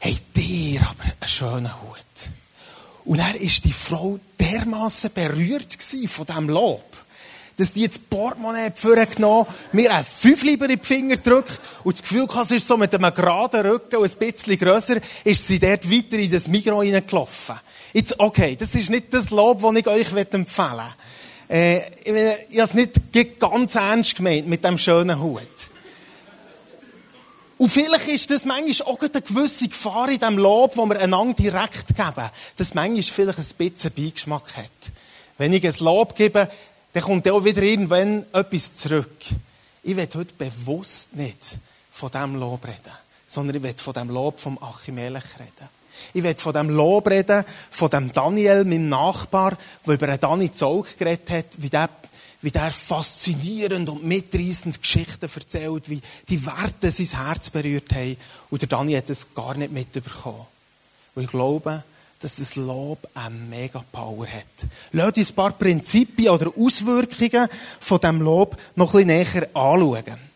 hey, 0.00 0.16
dir 0.34 0.80
aber 0.80 1.04
einen 1.04 1.28
schönen 1.28 1.82
Hut. 1.82 2.30
Und 3.04 3.18
dann 3.18 3.34
war 3.34 3.38
die 3.40 3.72
Frau 3.72 4.18
dermaßen 4.40 5.12
berührt 5.14 5.78
von 6.08 6.26
diesem 6.26 6.48
Lob, 6.48 6.84
dass 7.60 7.74
die 7.74 7.82
jetzt 7.82 8.08
Portemonnaie 8.08 8.72
vorgenommen 8.74 9.46
mir 9.72 9.92
ein 9.92 10.04
fünf 10.04 10.42
lieber 10.44 10.68
in 10.68 10.78
die 10.78 10.86
Finger 10.86 11.16
gedrückt 11.16 11.60
und 11.84 11.94
das 11.94 12.02
Gefühl 12.02 12.26
hatte, 12.28 12.56
ist 12.56 12.66
so 12.66 12.76
mit 12.76 12.94
einem 12.94 13.14
geraden 13.14 13.66
Rücken 13.66 13.96
und 13.96 14.10
ein 14.10 14.18
bisschen 14.18 14.58
grösser, 14.58 14.96
ist 15.24 15.46
sie 15.46 15.58
dort 15.58 15.90
weiter 15.90 16.18
in 16.18 16.30
das 16.30 16.48
Migros 16.48 16.84
hineingelaufen. 16.84 17.56
Jetzt, 17.92 18.18
okay, 18.18 18.56
das 18.56 18.74
ist 18.74 18.88
nicht 18.88 19.12
das 19.12 19.30
Lob, 19.30 19.60
das 19.60 19.76
ich 19.76 19.86
euch 19.86 20.12
empfehlen 20.12 20.46
möchte. 20.46 20.94
Äh, 21.50 21.78
ich, 22.04 22.50
ich 22.50 22.60
habe 22.60 22.68
es 22.68 22.74
nicht 22.74 23.38
ganz 23.38 23.74
ernst 23.74 24.16
gemeint 24.16 24.46
mit 24.46 24.64
dem 24.64 24.78
schönen 24.78 25.20
Hut. 25.20 25.42
Und 27.58 27.68
vielleicht 27.68 28.08
ist 28.08 28.30
das 28.30 28.46
manchmal 28.46 28.88
auch 28.88 29.00
eine 29.00 29.20
gewisse 29.20 29.68
Gefahr 29.68 30.08
in 30.08 30.18
dem 30.18 30.38
Lob, 30.38 30.76
das 30.76 30.88
wir 30.88 30.98
einander 30.98 31.34
direkt 31.34 31.88
geben, 31.88 32.30
dass 32.56 32.72
manchmal 32.72 33.02
vielleicht 33.02 33.38
ein 33.38 33.70
bisschen 33.70 33.92
Beigeschmack 33.92 34.56
hat. 34.56 34.92
Wenn 35.36 35.52
ich 35.52 35.66
ein 35.66 35.74
Lob 35.80 36.16
gebe, 36.16 36.50
dann 36.92 37.02
kommt 37.02 37.28
auch 37.28 37.44
wieder 37.44 37.62
irgendwann 37.62 38.26
etwas 38.32 38.74
zurück. 38.74 39.10
Ich 39.82 39.96
will 39.96 40.08
heute 40.14 40.34
bewusst 40.34 41.14
nicht 41.14 41.58
von 41.90 42.10
diesem 42.10 42.36
Lob 42.36 42.64
reden, 42.64 42.92
sondern 43.26 43.56
ich 43.56 43.62
will 43.62 43.74
von 43.76 43.94
dem 43.94 44.10
Lob 44.10 44.40
vom 44.40 44.58
Achimelech 44.62 45.38
reden. 45.38 45.68
Ich 46.14 46.22
will 46.22 46.34
von 46.34 46.52
dem 46.52 46.70
Lob 46.70 47.06
reden, 47.08 47.44
von 47.70 47.90
dem 47.90 48.12
Daniel, 48.12 48.64
meinem 48.64 48.88
Nachbar, 48.88 49.56
der 49.86 49.94
über 49.94 50.18
Dani 50.18 50.50
Zolk 50.50 50.98
geredet 50.98 51.30
hat, 51.30 51.46
wie 51.58 51.68
der 51.68 51.88
wie 52.42 52.50
der 52.50 52.70
faszinierend 52.70 53.88
und 53.88 54.04
mitreißend 54.04 54.80
Geschichten 54.80 55.28
erzählt, 55.34 55.90
wie 55.90 56.00
die 56.28 56.44
Werte 56.46 56.90
sein 56.90 57.26
Herz 57.26 57.50
berührt 57.50 57.92
haben. 57.92 58.16
Und 58.48 58.62
der 58.62 58.68
Dani 58.68 58.94
hat 58.94 59.10
das 59.10 59.34
gar 59.34 59.54
nicht 59.56 59.72
mitbekommen. 59.72 60.46
Und 61.14 61.24
ich 61.24 61.30
glaube, 61.30 61.82
dass 62.20 62.34
das 62.36 62.54
Lob 62.56 63.08
eine 63.14 63.34
mega 63.34 63.82
Power 63.90 64.26
hat. 64.26 64.44
Lasst 64.92 65.16
uns 65.16 65.30
ein 65.30 65.34
paar 65.34 65.52
Prinzipien 65.52 66.28
oder 66.28 66.52
Auswirkungen 66.56 67.48
von 67.80 67.98
diesem 67.98 68.20
Lob 68.20 68.56
noch 68.76 68.94
ein 68.94 69.06
bisschen 69.06 69.42
näher 69.42 69.48
anschauen. 69.54 70.30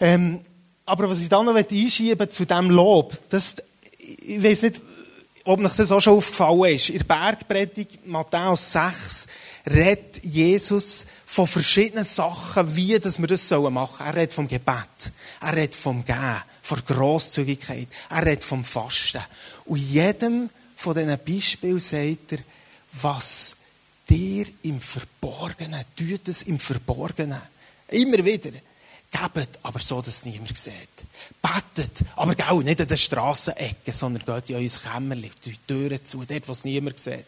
Ähm, 0.00 0.40
aber 0.86 1.10
was 1.10 1.20
ich 1.20 1.28
dann 1.28 1.46
noch 1.46 1.54
einschieben 1.54 2.30
zu 2.30 2.44
diesem 2.44 2.70
Lob, 2.70 3.18
das, 3.28 3.56
ich 3.98 4.42
weiß 4.42 4.62
nicht, 4.62 4.80
ob 5.44 5.60
euch 5.64 5.74
das 5.74 5.90
auch 5.90 6.00
schon 6.00 6.16
aufgefallen 6.16 6.74
ist. 6.74 6.90
In 6.90 6.98
der 6.98 7.04
Bergpredigt, 7.04 8.06
Matthäus 8.06 8.72
6, 8.72 9.26
redet 9.66 10.22
Jesus 10.24 11.06
von 11.26 11.46
verschiedenen 11.46 12.04
Sachen, 12.04 12.76
wie 12.76 12.98
dass 12.98 13.18
wir 13.18 13.26
das 13.26 13.50
machen 13.50 13.72
sollen. 13.72 13.88
Er 14.06 14.14
redet 14.14 14.32
vom 14.32 14.48
Gebet. 14.48 15.12
Er 15.40 15.56
redet 15.56 15.74
vom 15.74 16.04
Gehen, 16.04 16.42
von 16.62 16.82
Grosszügigkeit. 16.86 17.88
Er 18.08 18.26
redet 18.26 18.44
vom 18.44 18.64
Fasten. 18.64 19.22
Und 19.64 19.78
jedem 19.78 20.50
von 20.80 20.94
diesen 20.94 21.18
Beispielen 21.26 21.78
sagt 21.78 22.32
er, 22.32 22.38
was 22.92 23.54
dir 24.08 24.46
im 24.62 24.80
Verborgenen, 24.80 25.84
tut 25.94 26.26
es 26.26 26.42
im 26.44 26.58
Verborgenen. 26.58 27.42
Immer 27.88 28.24
wieder. 28.24 28.52
Gebt, 29.10 29.58
aber 29.62 29.80
so, 29.80 30.00
dass 30.00 30.18
es 30.18 30.24
niemand 30.24 30.56
sieht. 30.56 30.72
Betet, 31.42 31.98
aber 32.16 32.34
auch 32.48 32.62
nicht 32.62 32.80
an 32.80 32.88
den 32.88 32.96
Strassenecken, 32.96 33.92
sondern 33.92 34.24
geht 34.24 34.50
in 34.50 34.56
euer 34.56 34.92
Kämmerchen, 34.92 35.32
die 35.44 35.56
Türen 35.66 36.02
zu, 36.02 36.24
dort, 36.24 36.48
wo 36.48 36.52
es 36.52 36.64
niemand 36.64 36.98
sieht. 36.98 37.26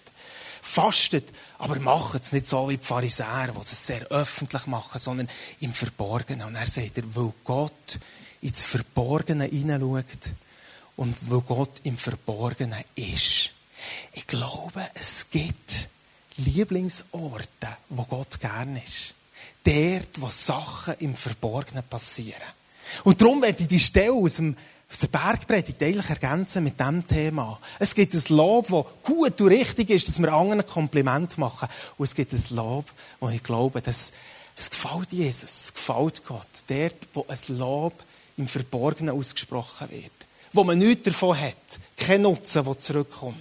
Fastet, 0.63 1.29
aber 1.59 1.79
macht 1.79 2.15
es 2.21 2.33
nicht 2.33 2.47
so 2.47 2.71
wie 2.71 2.79
die 2.79 2.87
Pharisäer, 2.87 3.49
die 3.49 3.59
das 3.59 3.87
sehr 3.87 4.07
öffentlich 4.07 4.67
machen, 4.67 4.99
sondern 4.99 5.29
im 5.61 5.75
Verborgenen. 5.75 6.47
Und 6.47 6.55
er 6.55 6.69
sagt, 6.69 7.03
weil 7.15 7.33
Gott 7.45 7.99
ins 8.41 8.63
Verborgene 8.63 9.45
hineinschaut 9.45 10.31
und 10.97 11.15
weil 11.31 11.41
Gott 11.41 11.81
im 11.85 11.97
Verborgenen 11.97 12.85
ist. 12.95 13.51
Ich 14.13 14.27
glaube, 14.27 14.83
es 14.95 15.29
gibt 15.31 15.89
Lieblingsorte, 16.37 17.69
wo 17.89 18.05
Gott 18.05 18.41
gern 18.41 18.77
ist. 18.77 19.15
Dort, 19.65 20.21
wo 20.21 20.29
Sachen 20.29 20.95
im 21.01 21.17
Verborgenen 21.17 21.85
passieren. 21.85 22.43
Und 23.05 23.21
darum 23.21 23.43
werde 23.43 23.63
ich 23.63 23.69
die 23.69 23.79
Stelle 23.79 24.13
aus 24.13 24.35
dem 24.35 24.57
aus 24.93 24.99
der 24.99 25.09
Bergpredigt 25.09 25.83
eigentlich 25.83 26.11
ergänzen 26.11 26.65
mit 26.65 26.79
diesem 26.79 27.07
Thema. 27.07 27.59
Es 27.79 27.95
gibt 27.95 28.13
ein 28.13 28.23
Lob, 28.29 28.69
das 28.69 28.85
gut 29.03 29.41
und 29.41 29.49
richtig 29.49 29.89
ist, 29.89 30.07
dass 30.07 30.19
wir 30.19 30.31
anderen 30.31 30.67
Kompliment 30.67 31.39
machen. 31.39 31.69
Und 31.97 32.05
es 32.05 32.15
gibt 32.15 32.35
ein 32.35 32.45
Lob, 32.51 32.85
wo 33.19 33.31
ich 33.31 33.43
glaube, 33.43 33.81
dass 33.81 34.13
es 34.55 34.69
gefällt 34.69 35.11
Jesus, 35.13 35.65
es 35.65 35.75
gefällt 35.75 36.23
Gott. 36.27 36.47
Dort, 36.67 36.95
wo 37.15 37.25
ein 37.27 37.57
Lob 37.57 37.95
im 38.37 38.47
Verborgenen 38.47 39.19
ausgesprochen 39.19 39.91
wird. 39.91 40.13
Wo 40.53 40.65
man 40.65 40.79
nichts 40.79 41.05
davon 41.05 41.39
hat. 41.39 41.55
Kein 41.97 42.23
Nutzen, 42.23 42.65
der 42.65 42.79
zurückkommt. 42.79 43.37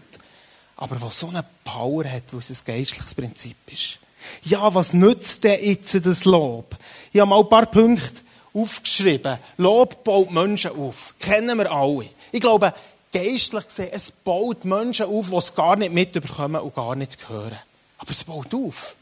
Aber 0.78 1.02
wo 1.02 1.10
so 1.10 1.28
eine 1.28 1.46
Power 1.64 2.06
hat, 2.06 2.24
wo 2.32 2.38
es 2.38 2.50
ein 2.50 2.58
geistliches 2.66 3.14
Prinzip 3.14 3.58
ist. 3.68 4.00
Ja, 4.44 4.74
was 4.74 4.94
nützt 4.94 5.44
denn 5.44 5.64
jetzt 5.64 6.06
das 6.06 6.26
Lob? 6.26 6.76
Ich 7.12 7.20
habe 7.20 7.30
mal 7.30 7.40
ein 7.40 7.50
paar 7.50 7.66
Punkte 7.66 8.22
aufgeschrieben. 8.54 9.38
Lob 9.58 10.04
baut 10.04 10.32
Menschen 10.32 10.72
auf. 10.72 11.14
Kennen 11.20 11.58
wir 11.58 11.72
alle. 11.72 12.10
Ich 12.32 12.42
glaube, 12.42 12.74
geistlich 13.12 13.68
gesehen, 13.68 13.90
es 13.92 14.12
baut 14.12 14.66
Menschen 14.66 15.06
auf, 15.06 15.30
die 15.30 15.36
es 15.36 15.54
gar 15.54 15.76
nicht 15.76 15.92
mitbekommen 15.92 16.62
und 16.62 16.76
gar 16.76 16.96
nicht 16.96 17.30
hören. 17.30 17.58
Aber 17.98 18.12
es 18.12 18.24
baut 18.24 18.54
auf. 18.54 18.96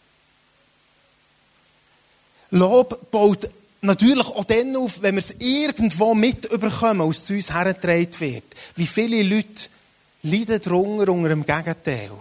Lob 2.51 3.11
baut 3.11 3.49
natürlich 3.81 4.27
auch 4.27 4.45
dann 4.45 4.75
auf, 4.75 5.01
wenn 5.01 5.15
wir 5.15 5.19
es 5.19 5.35
irgendwo 5.39 6.13
mitbekommen, 6.13 7.01
aus 7.01 7.25
zu 7.25 7.33
uns 7.33 7.53
hergetragen 7.53 8.19
wird. 8.19 8.43
Wie 8.75 8.87
viele 8.87 9.23
Leute 9.23 9.69
leiden 10.23 10.61
darunter 10.63 11.11
unter 11.11 11.29
dem 11.29 11.45
Gegenteil, 11.45 12.11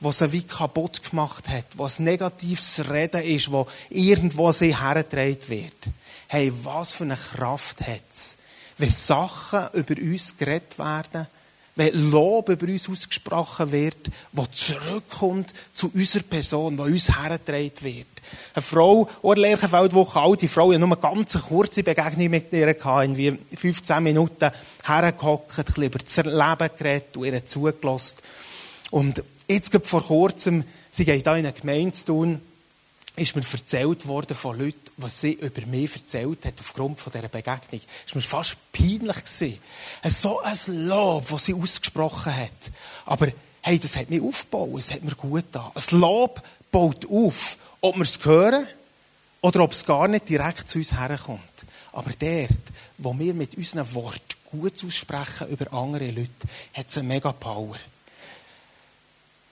was 0.00 0.18
sie 0.18 0.32
wie 0.32 0.42
kaputt 0.42 1.02
gemacht 1.10 1.48
hat, 1.48 1.66
was 1.76 1.98
negatives 1.98 2.82
Reden 2.90 3.22
ist, 3.22 3.50
wo 3.50 3.66
irgendwo 3.90 4.52
sie 4.52 4.76
hergetragen 4.76 5.48
wird 5.48 5.88
hey, 6.32 6.50
was 6.62 6.94
für 6.94 7.04
eine 7.04 7.16
Kraft 7.16 7.82
hat 7.82 8.04
es, 8.10 8.38
wenn 8.78 8.88
Sachen 8.88 9.68
über 9.74 10.00
uns 10.00 10.34
geredet 10.34 10.78
werden, 10.78 11.26
wenn 11.74 12.10
Lob 12.10 12.48
über 12.50 12.66
uns 12.66 12.88
ausgesprochen 12.88 13.72
wird, 13.72 14.10
wo 14.32 14.44
zurückkommt 14.46 15.52
zu 15.72 15.90
unserer 15.94 16.22
Person, 16.22 16.76
wo 16.76 16.82
uns 16.82 17.08
hergetragen 17.08 17.82
wird. 17.82 18.06
Eine 18.54 18.62
Frau, 18.62 19.08
oder 19.22 19.40
Lerchenfeldwoche 19.40 20.20
alte 20.20 20.48
Frau, 20.48 20.70
ich 20.70 20.78
hatte 20.78 20.86
nur 20.86 20.96
eine 20.96 21.14
ganz 21.16 21.38
kurze 21.40 21.82
Begegnung 21.82 22.30
mit 22.30 22.52
ihr, 22.52 22.74
gehabt, 22.74 23.16
wie 23.16 23.38
15 23.56 24.02
Minuten 24.02 24.50
hergehockt, 24.84 25.58
ein 25.58 25.64
bisschen 25.64 25.84
über 25.84 25.98
das 25.98 26.16
Leben 26.16 26.70
geredet 26.78 27.16
und 27.16 27.24
ihr 27.24 27.44
zugelassen. 27.44 28.18
Und 28.90 29.22
jetzt 29.48 29.74
vor 29.86 30.02
kurzem, 30.02 30.64
sie 30.90 31.04
geht 31.04 31.26
da 31.26 31.36
in 31.36 31.46
eine 31.46 31.54
Gemeinde 31.54 31.92
zu 31.92 32.06
tun, 32.06 32.40
ist 33.16 33.36
mir 33.36 33.42
erzählt 33.50 34.06
worden 34.06 34.34
von 34.34 34.58
Leuten, 34.58 34.90
was 34.96 35.20
sie 35.20 35.32
über 35.32 35.66
mich 35.66 35.94
erzählt 35.94 36.44
hat, 36.46 36.54
aufgrund 36.58 36.98
von 36.98 37.12
dieser 37.12 37.28
Begegnung. 37.28 37.80
Es 38.06 38.14
war 38.14 38.16
mir 38.16 38.22
fast 38.22 38.56
peinlich. 38.72 39.16
Gewesen. 39.16 39.58
So 40.08 40.40
ein 40.40 40.58
Lob, 40.86 41.28
das 41.28 41.44
sie 41.44 41.54
ausgesprochen 41.54 42.34
hat. 42.34 42.50
Aber, 43.04 43.28
hey, 43.60 43.78
das 43.78 43.96
hat 43.96 44.08
mich 44.08 44.22
aufgebaut, 44.22 44.78
es 44.78 44.90
hat 44.90 45.02
mir 45.02 45.14
gut 45.14 45.52
getan. 45.52 45.70
Ein 45.74 45.98
Lob 45.98 46.42
baut 46.70 47.06
auf, 47.10 47.58
ob 47.82 47.96
wir 47.96 48.02
es 48.02 48.24
hören 48.24 48.66
oder 49.42 49.60
ob 49.60 49.72
es 49.72 49.84
gar 49.84 50.08
nicht 50.08 50.28
direkt 50.28 50.68
zu 50.68 50.78
uns 50.78 50.98
herkommt. 50.98 51.40
Aber 51.92 52.10
dort, 52.18 52.58
wo 52.96 53.18
wir 53.18 53.34
mit 53.34 53.56
unseren 53.56 53.92
Worten 53.92 54.20
gut 54.50 54.82
aussprechen 54.84 55.48
über 55.48 55.70
andere 55.72 56.10
Leute, 56.10 56.30
hat 56.72 56.88
es 56.88 56.96
eine 56.96 57.08
mega 57.08 57.32
Power. 57.32 57.76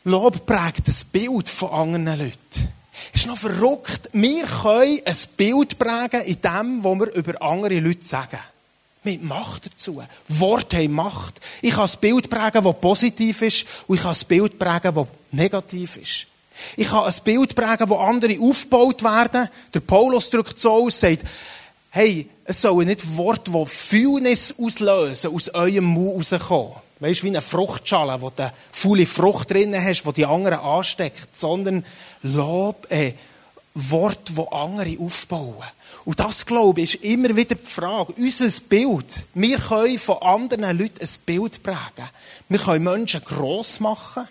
Lob 0.05 0.47
prägt 0.47 0.89
das 0.89 1.05
Bild 1.05 1.49
von 1.49 1.71
anderen 1.71 2.19
Leuten. 2.21 2.80
Ist 3.13 3.27
noch 3.27 3.39
verrückt. 3.39 4.11
Wir 4.13 4.45
können 4.45 5.01
ein 5.05 5.17
Bild 5.37 5.79
prägen 5.79 6.23
in 6.23 6.41
dem, 6.41 6.85
was 6.85 6.99
wir 6.99 7.15
über 7.15 7.43
andere 7.43 7.81
Leute 7.81 8.05
sagen. 8.05 8.39
Mit 9.03 9.23
Macht 9.23 9.67
dazu. 9.67 10.03
Worte 10.29 10.77
haben 10.77 10.93
Macht. 10.93 11.41
Ich 11.63 11.73
kann 11.73 11.89
ein 11.89 12.01
Bild 12.01 12.29
prägen, 12.29 12.65
das 12.65 12.81
positiv 12.81 13.43
ist, 13.43 13.67
und 13.87 13.97
ich 13.97 14.03
kann 14.03 14.15
ein 14.15 14.27
Bild 14.29 14.59
prägen, 14.59 14.95
das 14.95 15.07
negativ 15.33 15.97
ist. 15.97 16.27
Ich 16.77 16.89
kann 16.89 17.05
ein 17.05 17.15
Bild 17.25 17.55
prägen, 17.55 17.89
wo 17.89 17.97
andere 17.97 18.39
aufgebaut 18.41 19.03
werden. 19.03 19.49
Der 19.73 19.81
Paulus 19.81 20.29
drückt 20.29 20.59
so 20.59 20.85
aus, 20.85 21.01
sagt, 21.01 21.23
hey, 21.91 22.29
es 22.45 22.61
sollen 22.61 22.89
nicht 22.89 23.17
Worte, 23.17 23.51
die 23.51 23.67
Fühlnis 23.67 24.55
auslösen, 24.59 25.35
aus 25.35 25.49
eurem 25.55 25.85
Mund 25.85 26.31
rauskommen. 26.33 26.75
Weißt 27.01 27.21
du, 27.21 27.25
wie 27.25 27.31
eine 27.31 27.41
Fruchtschale, 27.41 28.21
wo 28.21 28.31
du 28.31 28.53
faule 28.71 29.07
Frucht 29.07 29.51
drin 29.51 29.75
hast, 29.75 30.03
die 30.05 30.13
die 30.13 30.27
anderen 30.27 30.61
ansteckt, 30.61 31.37
sondern 31.37 31.85
Lob, 32.23 32.91
äh, 32.91 33.15
Wort, 33.75 34.37
wo 34.37 34.45
andere 34.49 34.99
aufbauen. 35.01 35.65
Und 36.05 36.21
das, 36.21 36.45
glaube 36.45 36.83
ich, 36.83 36.95
ist 36.95 37.05
immer 37.05 37.35
wieder 37.35 37.55
die 37.55 37.67
Frage. 37.67 38.13
Unser 38.17 38.51
Bild. 38.69 39.27
Wir 39.35 39.59
können 39.59 39.99
von 39.99 40.19
anderen 40.23 40.79
Leuten 40.79 41.01
ein 41.01 41.09
Bild 41.25 41.63
prägen. 41.63 42.09
Wir 42.49 42.59
können 42.59 42.85
Menschen 42.85 43.23
gross 43.25 43.81
machen. 43.81 44.29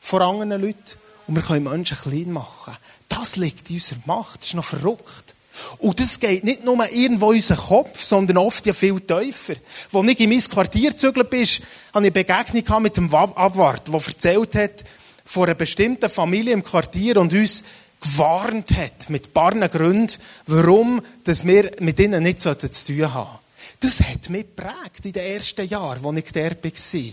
Von 0.00 0.22
anderen 0.22 0.62
Leuten. 0.62 0.98
Und 1.26 1.36
wir 1.36 1.42
können 1.42 1.64
Menschen 1.64 1.98
klein 1.98 2.32
machen. 2.32 2.76
Das 3.08 3.36
liegt 3.36 3.70
in 3.70 3.76
unserer 3.76 4.00
Macht. 4.06 4.40
Das 4.40 4.48
ist 4.48 4.54
noch 4.54 4.64
verrückt. 4.64 5.35
Und 5.78 6.00
das 6.00 6.20
geht 6.20 6.44
nicht 6.44 6.64
nur 6.64 6.84
irgendwo 6.90 7.32
in 7.32 7.38
unseren 7.38 7.56
Kopf, 7.58 8.04
sondern 8.04 8.38
oft 8.38 8.64
ja 8.66 8.72
viel 8.72 9.00
tiefer. 9.00 9.54
Als 9.92 10.08
ich 10.08 10.20
in 10.20 10.30
mein 10.30 10.40
Quartier 10.40 10.90
gezögert 10.90 11.30
bin, 11.30 11.40
hatte 11.40 11.58
ich 11.58 11.62
eine 11.92 12.10
Begegnung 12.10 12.82
mit 12.82 12.96
dem 12.96 13.14
Abwart, 13.14 13.88
der 13.88 13.94
erzählt 13.94 14.54
hat, 14.54 14.84
von 15.24 15.44
einer 15.44 15.54
bestimmten 15.54 16.08
Familie 16.08 16.52
im 16.52 16.62
Quartier 16.62 17.16
und 17.16 17.32
uns 17.32 17.64
gewarnt 18.00 18.70
hat, 18.76 19.10
mit 19.10 19.32
paar 19.32 19.54
Gründen, 19.68 20.12
warum 20.46 21.02
dass 21.24 21.44
wir 21.44 21.72
mit 21.80 21.98
ihnen 21.98 22.22
nicht 22.22 22.40
zu 22.40 22.56
tun 22.56 23.12
haben 23.14 23.38
Das 23.80 24.00
hat 24.00 24.30
mich 24.30 24.46
geprägt 24.54 25.04
in 25.04 25.12
den 25.12 25.24
ersten 25.24 25.66
Jahren, 25.66 26.04
als 26.04 26.18
ich 26.18 26.32
der 26.32 26.56
war. 26.62 27.12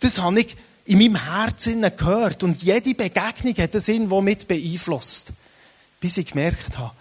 Das 0.00 0.18
habe 0.18 0.40
ich 0.40 0.56
in 0.84 0.98
meinem 0.98 1.24
Herzen 1.24 1.82
gehört 1.96 2.42
und 2.42 2.62
jede 2.62 2.94
Begegnung 2.94 3.56
hat 3.56 3.74
das 3.74 3.88
irgendwo 3.88 4.20
mit 4.20 4.48
beeinflusst. 4.48 5.32
Bis 6.00 6.16
ich 6.16 6.26
gemerkt 6.26 6.76
habe, 6.78 6.92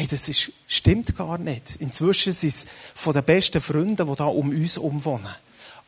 Hey, 0.00 0.08
das 0.10 0.28
ist, 0.28 0.50
stimmt 0.66 1.14
gar 1.14 1.36
nicht. 1.36 1.76
Inzwischen 1.78 2.32
sind 2.32 2.48
es 2.48 2.66
von 2.94 3.12
den 3.12 3.22
besten 3.22 3.60
Freunden, 3.60 4.06
die 4.08 4.16
da 4.16 4.24
um 4.24 4.48
uns 4.48 4.78
umwohnen. 4.78 5.28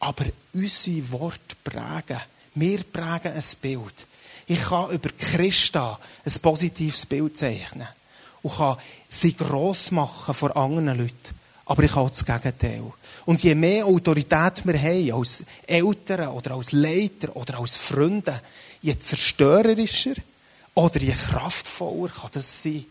Aber 0.00 0.26
unsere 0.52 1.10
Worte 1.12 1.56
prägen. 1.64 2.20
Wir 2.54 2.84
prägen 2.84 3.32
ein 3.32 3.44
Bild. 3.62 4.06
Ich 4.46 4.64
kann 4.64 4.90
über 4.90 5.08
Christa 5.18 5.98
ein 6.26 6.32
positives 6.42 7.06
Bild 7.06 7.38
zeichnen. 7.38 7.88
Und 8.42 8.54
kann 8.54 8.76
sie 9.08 9.34
gross 9.34 9.90
machen 9.90 10.34
vor 10.34 10.54
anderen 10.58 10.98
Leuten. 10.98 11.34
Aber 11.64 11.82
ich 11.82 11.96
habe 11.96 12.10
das 12.10 12.22
Gegenteil. 12.22 12.92
Und 13.24 13.42
je 13.42 13.54
mehr 13.54 13.86
Autorität 13.86 14.66
wir 14.66 14.78
haben, 14.78 15.12
als 15.12 15.42
Eltern 15.66 16.28
oder 16.28 16.50
als 16.50 16.72
Leiter 16.72 17.34
oder 17.34 17.60
als 17.60 17.76
Freunde, 17.76 18.42
je 18.82 18.98
zerstörerischer 18.98 20.16
oder 20.74 21.00
je 21.00 21.12
kraftvoller 21.12 22.12
kann 22.12 22.30
das 22.34 22.62
sein. 22.62 22.84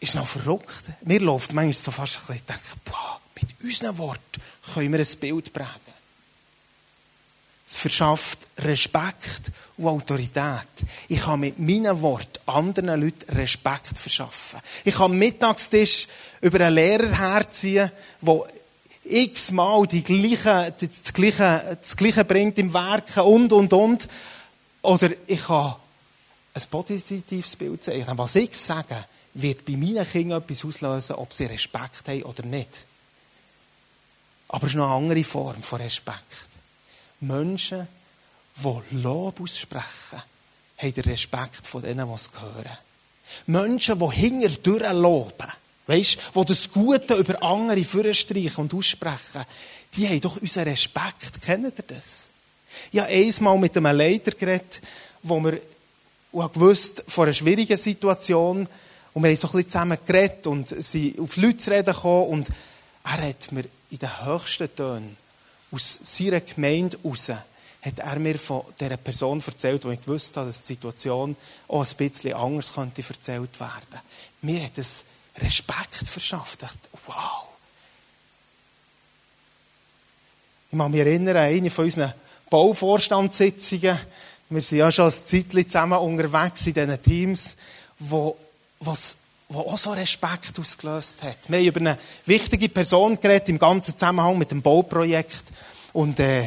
Ist 0.00 0.14
noch 0.14 0.26
verrückt. 0.26 0.84
Mir 1.02 1.20
läuft 1.20 1.52
manchmal 1.52 1.72
so 1.72 1.90
fast 1.90 2.18
ein 2.28 2.36
bisschen, 2.36 2.80
boah, 2.84 3.20
mit 3.34 3.48
unseren 3.62 3.98
Worten 3.98 4.40
können 4.72 4.92
wir 4.92 5.00
ein 5.00 5.20
Bild 5.20 5.52
prägen. 5.52 5.98
Es 7.66 7.76
verschafft 7.76 8.38
Respekt 8.58 9.52
und 9.76 9.88
Autorität. 9.88 10.68
Ich 11.08 11.20
kann 11.20 11.40
mit 11.40 11.58
meinen 11.58 12.00
Worten 12.00 12.38
anderen 12.46 12.98
Leuten 12.98 13.30
Respekt 13.36 13.92
verschaffen. 13.94 14.60
Ich 14.84 14.94
kann 14.94 15.10
am 15.10 15.18
Mittagstisch 15.18 16.06
über 16.40 16.60
einen 16.60 16.76
Lehrer 16.76 17.18
herziehen, 17.18 17.90
der 18.22 18.40
x-mal 19.04 19.86
die 19.86 20.02
gleiche, 20.02 20.74
das, 20.80 21.12
gleiche, 21.12 21.78
das 21.80 21.96
Gleiche 21.96 22.24
bringt 22.24 22.58
im 22.58 22.72
Werken 22.72 23.20
und, 23.20 23.52
und, 23.52 23.72
und. 23.72 24.08
Oder 24.82 25.10
ich 25.26 25.44
kann 25.44 25.74
ein 26.54 26.62
positives 26.70 27.56
Bild 27.56 27.84
zeichnen. 27.84 28.16
Was 28.16 28.36
ich 28.36 28.56
sage, 28.56 28.96
wird 29.40 29.64
bei 29.64 29.72
meinen 29.76 30.08
Kindern 30.08 30.42
etwas 30.42 30.64
auslösen, 30.64 31.16
ob 31.16 31.32
sie 31.32 31.46
Respekt 31.46 32.08
haben 32.08 32.22
oder 32.24 32.44
nicht. 32.44 32.84
Aber 34.48 34.66
es 34.66 34.72
ist 34.72 34.76
noch 34.76 34.86
eine 34.86 34.94
andere 34.94 35.24
Form 35.24 35.62
von 35.62 35.80
Respekt. 35.80 36.48
Menschen, 37.20 37.86
die 38.56 38.96
Lob 38.96 39.40
aussprechen, 39.40 40.22
haben 40.78 40.94
den 40.94 41.04
Respekt 41.04 41.66
von 41.66 41.82
denen, 41.82 42.08
die 42.08 42.14
es 42.14 42.30
hören. 42.32 42.78
Menschen, 43.46 43.98
die 43.98 44.14
hinterdurch 44.14 44.92
loben, 44.92 45.52
weißt, 45.86 46.18
die 46.34 46.44
das 46.44 46.70
Gute 46.70 47.14
über 47.14 47.42
andere 47.42 47.84
vorstreichen 47.84 48.56
und 48.56 48.74
aussprechen, 48.74 49.44
die 49.96 50.08
haben 50.08 50.20
doch 50.20 50.36
unseren 50.36 50.68
Respekt. 50.68 51.40
Kennt 51.44 51.78
ihr 51.78 51.84
das? 51.86 52.30
Ich 52.92 53.00
habe 53.00 53.10
einmal 53.10 53.58
mit 53.58 53.76
einem 53.76 53.96
Leiter 53.96 54.30
geredet, 54.32 54.80
wo 55.22 55.40
wir 55.40 55.60
und 56.30 56.52
gewusst 56.52 57.04
von 57.08 57.24
einer 57.24 57.32
schwierigen 57.32 57.76
Situation 57.76 58.68
und 59.18 59.24
wir 59.24 59.30
haben 59.30 59.36
so 59.36 59.48
ein 59.48 59.52
bisschen 59.52 59.70
zusammen 59.70 59.98
geredet 60.06 60.46
und 60.46 60.68
sind 60.68 61.18
auf 61.18 61.36
Leute 61.38 61.56
zu 61.56 61.72
reden 61.72 61.92
gekommen 61.92 62.26
und 62.28 62.48
er 63.02 63.28
hat 63.28 63.50
mir 63.50 63.64
in 63.90 63.98
den 63.98 64.24
höchsten 64.24 64.72
Tönen 64.76 65.16
aus 65.72 65.98
seiner 66.02 66.40
Gemeinde 66.40 66.96
heraus 67.02 67.28
hat 67.28 67.98
er 67.98 68.18
mir 68.20 68.38
von 68.38 68.62
dieser 68.78 68.96
Person 68.96 69.42
erzählt, 69.44 69.84
wo 69.84 69.90
ich 69.90 70.00
gewusst 70.00 70.36
habe, 70.36 70.46
dass 70.46 70.62
die 70.62 70.74
Situation 70.74 71.34
auch 71.66 71.84
ein 71.84 71.96
bisschen 71.96 72.32
anders 72.32 72.72
könnte 72.72 73.02
erzählt 73.02 73.58
werden. 73.58 74.00
Mir 74.42 74.62
hat 74.62 74.78
es 74.78 75.02
Respekt 75.36 75.96
verschafft. 75.96 76.62
Ich 76.62 76.68
dachte, 76.68 76.88
wow. 77.06 77.42
Ich 80.70 80.78
kann 80.78 80.90
mich 80.92 81.00
erinnern 81.00 81.38
an 81.38 81.42
eine 81.42 81.70
von 81.70 81.86
unseren 81.86 82.14
Bauvorstandssitzungen. 82.50 83.98
Wir 84.48 84.62
sind 84.62 84.78
ja 84.78 84.92
schon 84.92 85.06
ein 85.06 85.10
Zeitchen 85.10 85.66
zusammen 85.68 85.98
unterwegs 85.98 86.64
in 86.68 86.74
diesen 86.74 87.02
Teams, 87.02 87.56
wo, 87.98 88.36
was, 88.80 89.16
wo 89.48 89.60
auch 89.60 89.78
so 89.78 89.92
Respekt 89.92 90.58
ausgelöst 90.58 91.22
hat. 91.22 91.36
Wir 91.48 91.58
haben 91.58 91.66
über 91.66 91.80
eine 91.80 91.98
wichtige 92.26 92.68
Person 92.68 93.18
geredet 93.20 93.48
im 93.48 93.58
ganzen 93.58 93.92
Zusammenhang 93.92 94.38
mit 94.38 94.50
dem 94.50 94.62
Bauprojekt 94.62 95.44
und 95.92 96.20
äh, 96.20 96.44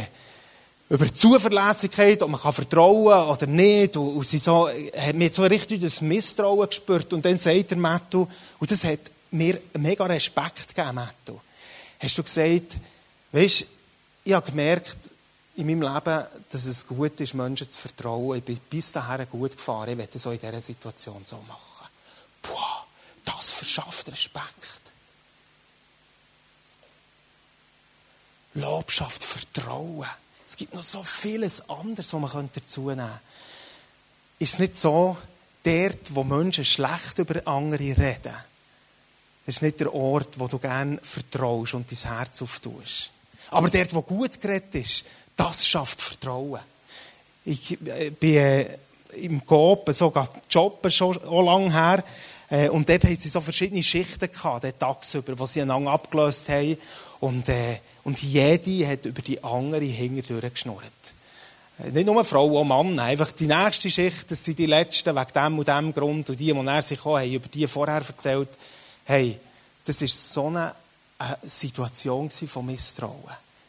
über 0.92 1.14
Zuverlässigkeit, 1.14 2.22
ob 2.22 2.30
man 2.30 2.42
kann 2.42 2.52
vertrauen 2.52 3.30
oder 3.30 3.48
nicht. 3.48 3.96
Und, 3.96 4.18
und 4.18 4.28
sie 4.28 4.38
so, 4.38 4.68
hat 4.68 5.16
mir 5.16 5.32
so 5.32 5.44
richtig 5.44 5.82
das 5.82 6.02
Misstrauen 6.02 6.67
gespürt. 6.67 7.13
Und 7.13 7.24
dann 7.24 7.38
sagt 7.38 7.72
der 7.72 7.78
Mattu, 7.78 8.28
und 8.60 8.70
das 8.70 8.84
hat 8.84 9.00
mir 9.32 9.60
mega 9.78 10.06
Respekt 10.06 10.67
gegeben, 10.67 10.96
Mattu. 10.96 11.39
Hast 11.98 12.17
du 12.17 12.24
gesagt, 12.24 12.78
weißt, 13.32 13.67
ich 14.26 14.34
habe 14.34 14.46
gemerkt, 14.46 14.98
in 15.56 15.67
meinem 15.67 15.82
Leben, 15.82 16.26
dass 16.50 16.65
es 16.65 16.86
gut 16.86 17.20
ist, 17.20 17.34
Menschen 17.34 17.70
zu 17.70 17.80
vertrauen. 17.80 18.38
Ich 18.39 18.44
bin 18.44 18.60
bis 18.70 18.91
dahin 18.91 19.26
gut 19.30 19.52
gefahren. 19.52 19.91
Ich 19.91 19.98
werde 19.98 20.12
es 20.13 20.28
auch 20.28 20.32
in 20.32 20.39
dieser 20.39 20.62
Situation 20.62 21.22
so 21.26 21.38
machen. 21.48 21.70
Boah, 22.41 22.86
das 23.25 23.51
verschafft 23.51 24.12
Respekt. 24.12 24.82
Lob 28.56 28.91
schafft 28.91 29.23
Vertrauen. 29.23 30.08
Es 30.47 30.58
gibt 30.58 30.73
noch 30.73 30.84
so 30.84 31.04
vieles 31.04 31.69
anderes, 31.69 32.13
was 32.13 32.34
man 32.34 32.49
dazu 32.54 32.89
nehmen 32.89 32.97
könnte. 32.97 33.21
Ist 34.39 34.54
es 34.54 34.60
nicht 34.60 34.80
so, 34.80 35.17
dort, 35.63 36.15
wo 36.15 36.23
Menschen 36.23 36.65
schlecht 36.65 37.17
über 37.19 37.47
andere 37.47 37.97
reden, 37.97 38.36
ist 39.45 39.62
nicht 39.62 39.80
der 39.80 39.93
Ort, 39.93 40.39
wo 40.39 40.47
du 40.47 40.60
gerne 40.60 40.99
vertraust 41.01 41.73
und 41.73 41.89
dein 41.91 41.97
Herz 41.97 42.41
auftust. 42.41 43.12
Aber 43.49 43.69
dort, 43.69 43.93
wo 43.93 44.01
gut 44.01 44.39
geredet 44.39 44.75
ist, 44.75 45.06
das 45.36 45.67
schafft 45.67 45.99
Vertrauen. 45.99 46.62
Ich 47.45 47.71
äh, 47.88 48.12
bin 48.12 48.36
äh, 48.36 48.77
im 49.15 49.45
Coop 49.45 49.89
so 49.93 50.13
jobben, 50.50 50.91
schon 50.91 51.17
auch 51.24 51.43
lange 51.43 51.71
her. 51.71 52.04
Äh, 52.50 52.69
und 52.69 52.88
dort 52.89 53.06
haben 53.06 53.15
sie 53.15 53.30
so 53.30 53.41
verschiedene 53.41 53.82
Schichten 53.82 54.30
gehabt, 54.30 54.63
den 54.63 54.78
tagsüber, 54.78 55.36
die 55.36 55.47
sie 55.47 55.62
einander 55.62 55.91
abgelöst 55.91 56.50
haben. 56.50 56.78
Und, 57.19 57.47
äh, 57.50 57.78
und 58.04 58.21
jede 58.21 58.88
hat 58.88 59.06
über 59.06 59.21
die 59.21 59.43
andere 59.43 59.86
hinterdurch 59.86 60.54
geschnurrt. 60.54 60.84
Äh, 61.80 61.91
nicht 61.91 62.06
nur 62.06 62.26
Frau, 62.26 62.60
auch 62.60 62.63
Mann. 62.63 63.00
Einfach 63.00 63.32
die 63.32 63.47
nächste 63.47 63.89
Schicht, 63.89 64.30
das 64.30 64.43
sind 64.43 64.60
die 64.60 64.65
letzten, 64.65 65.15
wegen 65.15 65.34
dem 65.34 65.60
und 65.60 65.67
dem 65.67 65.93
Grund. 65.93 66.30
Und 66.30 66.39
die, 66.39 66.47
die 66.47 66.54
näher 66.54 66.82
sich 66.82 67.00
kommen, 67.00 67.21
haben 67.21 67.32
über 67.32 67.47
die 67.47 67.67
vorher 67.67 67.95
erzählt. 67.95 68.50
Hey, 69.06 69.39
das 69.86 70.02
war 70.02 70.08
so 70.08 70.47
eine, 70.47 70.76
eine 71.17 71.38
Situation 71.43 72.30
von 72.30 72.65
Misstrauen. 72.65 73.15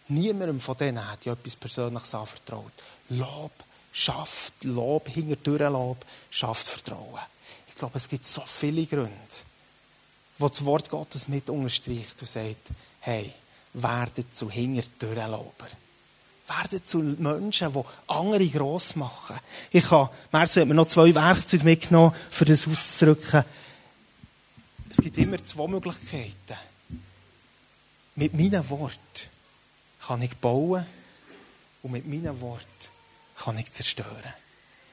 Niemandem 0.09 0.61
von 0.61 0.77
denen 0.77 1.11
hat 1.11 1.25
ja 1.25 1.33
etwas 1.33 1.57
Persönliches 1.57 2.15
anvertraut. 2.15 2.73
Lob 3.11 3.53
schafft 3.93 4.65
Lob, 4.65 5.09
hinterdurch 5.09 5.71
Lob, 5.71 6.05
schafft 6.31 6.67
Vertrauen. 6.67 7.21
Ich 7.69 7.75
glaube, 7.75 7.99
es 7.99 8.09
gibt 8.09 8.25
so 8.25 8.43
viele 8.47 8.87
Gründe, 8.87 9.13
wo 10.39 10.49
das 10.49 10.65
Wort 10.65 10.89
Gottes 10.89 11.29
mit 11.29 11.51
unterstreicht 11.51 12.21
und 12.21 12.29
sagt, 12.29 12.69
hey, 13.01 13.33
werdet 13.75 14.35
zu 14.35 14.51
Hinterdurchlober. 14.51 15.69
Werdet 16.49 16.87
zu 16.87 16.99
Menschen, 16.99 17.73
die 17.73 17.81
andere 18.09 18.49
gross 18.49 18.97
machen. 18.97 19.39
Ich 19.71 19.91
habe, 19.91 20.13
Merso 20.33 20.61
hat 20.61 20.69
mir 20.69 20.75
noch 20.75 20.87
zwei 20.87 21.15
Werkzeuge 21.15 21.65
mitgenommen, 21.65 22.15
für 22.31 22.45
das 22.45 22.67
auszudrücken. 22.67 23.45
Es 24.91 24.97
gibt 24.99 25.17
immer 25.17 25.43
zwei 25.43 25.67
Möglichkeiten. 25.69 26.59
Mit 28.17 28.35
meinen 28.35 28.69
Worten 28.69 28.99
kann 30.07 30.21
ich 30.21 30.37
bauen 30.37 30.85
und 31.83 31.93
mit 31.93 32.07
meinen 32.07 32.39
Worten 32.41 32.67
kann 33.37 33.59
ich 33.59 33.71
zerstören. 33.73 34.35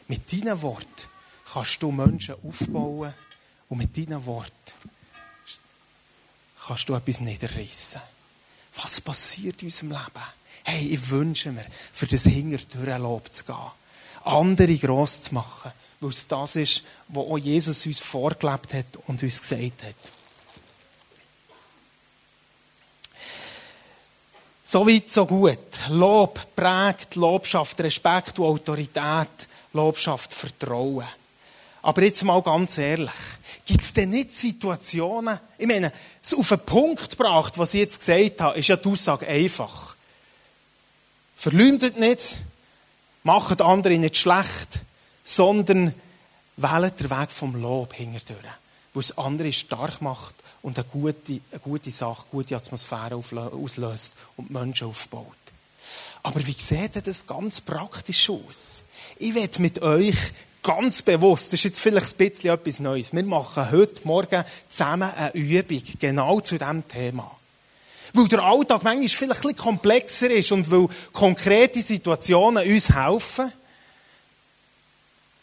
Mit 0.08 0.32
deinen 0.32 0.62
Worten 0.62 1.08
kannst 1.52 1.82
du 1.82 1.92
Menschen 1.92 2.36
aufbauen 2.44 3.14
und 3.70 3.78
mit 3.78 3.96
deinen 3.96 4.26
Worten 4.26 4.54
kannst 6.66 6.90
du 6.90 6.96
etwas 6.96 7.22
niederreißen. 7.22 8.02
Was 8.76 9.02
passiert 9.02 9.62
in 9.62 9.68
unserem 9.68 9.92
Leben? 9.92 10.26
Hey, 10.64 10.88
ich 10.88 11.10
wünsche 11.10 11.52
mir, 11.52 11.66
für 11.92 12.08
das 12.08 12.24
Hinterdurchlob 12.24 13.32
zu 13.32 13.44
gehen. 13.46 13.72
Andere 14.24 14.78
gross 14.78 15.24
zu 15.24 15.34
machen. 15.34 15.72
Weil 16.00 16.12
es 16.12 16.28
das 16.28 16.56
ist, 16.56 16.84
was 17.08 17.26
auch 17.26 17.38
Jesus 17.38 17.86
uns 17.86 18.00
vorgelebt 18.00 18.74
hat 18.74 18.86
und 19.08 19.22
uns 19.22 19.42
gesagt 19.42 19.84
hat. 19.84 20.19
So 24.72 24.86
weit, 24.86 25.12
so 25.12 25.26
gut. 25.26 25.58
Lob 25.88 26.56
prägt, 26.56 27.16
Lob 27.16 27.48
schafft 27.48 27.82
Respekt 27.82 28.38
und 28.38 28.46
Autorität, 28.46 29.48
Lob 29.74 29.98
schafft 29.98 30.32
Vertrauen. 30.32 31.08
Aber 31.82 32.04
jetzt 32.04 32.24
mal 32.24 32.40
ganz 32.44 32.78
ehrlich, 32.78 33.10
gibt 33.66 33.82
es 33.82 33.92
denn 33.94 34.12
nicht 34.12 34.32
Situationen, 34.32 35.40
ich 35.58 35.66
meine, 35.66 35.92
so 36.22 36.38
auf 36.38 36.50
den 36.50 36.60
Punkt 36.60 37.10
gebracht, 37.10 37.58
was 37.58 37.74
ich 37.74 37.80
jetzt 37.80 37.98
gesagt 37.98 38.42
habe, 38.42 38.60
ist 38.60 38.68
ja 38.68 38.76
die 38.76 38.90
Aussage 38.90 39.28
einfach. 39.28 39.96
Verleumdet 41.36 41.98
nicht, 41.98 42.38
macht 43.24 43.64
andere 43.64 43.98
nicht 43.98 44.18
schlecht, 44.18 44.82
sondern 45.24 45.96
wählt 46.58 47.00
den 47.00 47.10
Weg 47.10 47.32
vom 47.32 47.60
Lob 47.60 47.96
hinterdurch, 47.96 48.46
wo 48.94 49.00
es 49.00 49.18
andere 49.18 49.52
stark 49.52 50.00
macht 50.00 50.36
und 50.62 50.78
eine 50.78 50.88
gute, 50.88 51.40
eine 51.52 51.60
gute 51.60 51.92
Sache, 51.92 52.24
eine 52.24 52.32
gute 52.32 52.56
Atmosphäre 52.56 53.16
auslöst 53.16 54.16
und 54.38 54.50
Menschen 54.50 54.88
aufbaut. 54.88 55.26
Aber 56.24 56.46
wie 56.46 56.54
sieht 56.54 57.06
das 57.06 57.26
ganz 57.26 57.62
praktisch 57.62 58.30
aus? 58.30 58.82
Ich 59.18 59.34
werde 59.34 59.62
mit 59.62 59.82
euch 59.82 60.16
ganz 60.62 61.02
bewusst, 61.02 61.48
das 61.48 61.60
ist 61.60 61.64
jetzt 61.64 61.80
vielleicht 61.80 62.20
ein 62.20 62.30
bisschen 62.30 62.52
etwas 62.52 62.80
Neues, 62.80 63.14
wir 63.14 63.24
machen 63.24 63.72
heute 63.72 64.02
Morgen 64.04 64.44
zusammen 64.68 65.10
eine 65.16 65.34
Übung, 65.34 65.82
genau 66.00 66.42
zu 66.42 66.58
diesem 66.58 66.86
Thema. 66.88 67.36
Weil 68.14 68.28
der 68.28 68.44
Alltag 68.44 68.84
manchmal 68.84 69.08
vielleicht 69.08 69.46
ein 69.46 69.54
bisschen 69.54 69.56
komplexer 69.56 70.32
ist 70.32 70.52
und 70.52 70.70
weil 70.72 70.88
konkrete 71.14 71.82
Situationen 71.82 72.68
uns 72.70 72.94
helfen, 72.94 73.54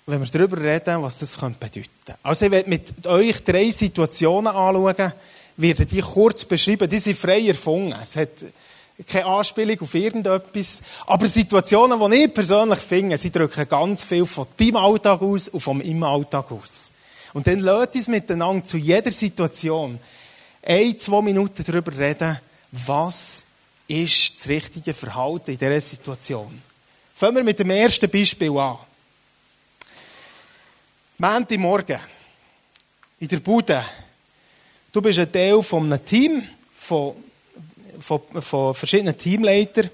wenn 0.08 0.20
wir 0.20 0.28
darüber 0.28 0.58
reden, 0.58 1.02
was 1.02 1.18
das 1.18 1.36
bedeuten. 1.36 2.14
Also 2.22 2.46
ich 2.46 2.52
werde 2.52 2.70
mit 2.70 3.06
euch 3.08 3.42
drei 3.42 3.72
Situationen 3.72 4.46
anschauen, 4.46 5.12
werde 5.56 5.84
die 5.84 6.00
kurz 6.00 6.44
beschreiben. 6.44 6.88
Die 6.88 7.00
sind 7.00 7.18
frei 7.18 7.48
erfunden. 7.48 7.96
Es 8.00 8.14
hat 8.14 8.28
keine 9.08 9.26
Anspielung 9.26 9.80
auf 9.80 9.94
irgendetwas. 9.94 10.80
Aber 11.06 11.26
Situationen, 11.26 11.98
die 12.08 12.24
ich 12.24 12.34
persönlich 12.34 12.78
finde, 12.78 13.18
sie 13.18 13.32
drücken 13.32 13.68
ganz 13.68 14.04
viel 14.04 14.26
von 14.26 14.46
deinem 14.56 14.76
Alltag 14.76 15.20
aus 15.22 15.48
und 15.48 15.60
von 15.60 15.78
meinem 15.78 16.04
Alltag 16.04 16.52
aus. 16.52 16.92
Und 17.34 17.48
dann 17.48 17.58
lasst 17.58 17.96
uns 17.96 18.06
miteinander 18.06 18.64
zu 18.64 18.78
jeder 18.78 19.10
Situation 19.10 19.98
ein, 20.62 20.96
zwei 20.98 21.20
Minuten 21.20 21.64
darüber 21.66 21.96
reden, 21.98 22.38
was 22.70 23.44
ist 23.88 24.38
das 24.38 24.48
richtige 24.48 24.94
Verhalten 24.94 25.50
in 25.50 25.58
dieser 25.58 25.80
Situation. 25.80 26.62
Fangen 27.12 27.36
wir 27.36 27.44
mit 27.44 27.58
dem 27.58 27.70
ersten 27.70 28.08
Beispiel 28.08 28.56
an. 28.56 28.76
Montagmorgen 31.18 31.98
in 33.20 33.28
der 33.28 33.38
Bude. 33.38 33.82
Du 34.92 35.00
bist 35.00 35.18
ein 35.18 35.32
Teil 35.32 35.62
von 35.62 35.84
einem 35.84 36.04
Team, 36.04 36.42
von, 36.74 37.14
von, 38.00 38.20
von 38.40 38.74
verschiedenen 38.74 39.16
Teamleitern. 39.16 39.90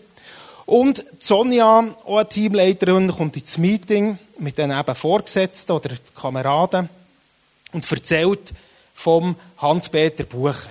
Und 0.67 1.05
Sonja, 1.21 1.95
auch 2.05 2.17
eine 2.17 2.29
Teamleiterin, 2.29 3.09
kommt 3.09 3.37
ins 3.37 3.59
Meeting 3.59 4.19
mit 4.39 4.59
den 4.59 4.73
eben 4.73 4.95
Vorgesetzten 4.95 5.73
oder 5.73 5.91
Kameraden 6.15 6.89
und 7.73 7.91
erzählt 7.91 8.53
vom 8.93 9.37
Hans-Peter 9.59 10.25
Bucher. 10.25 10.71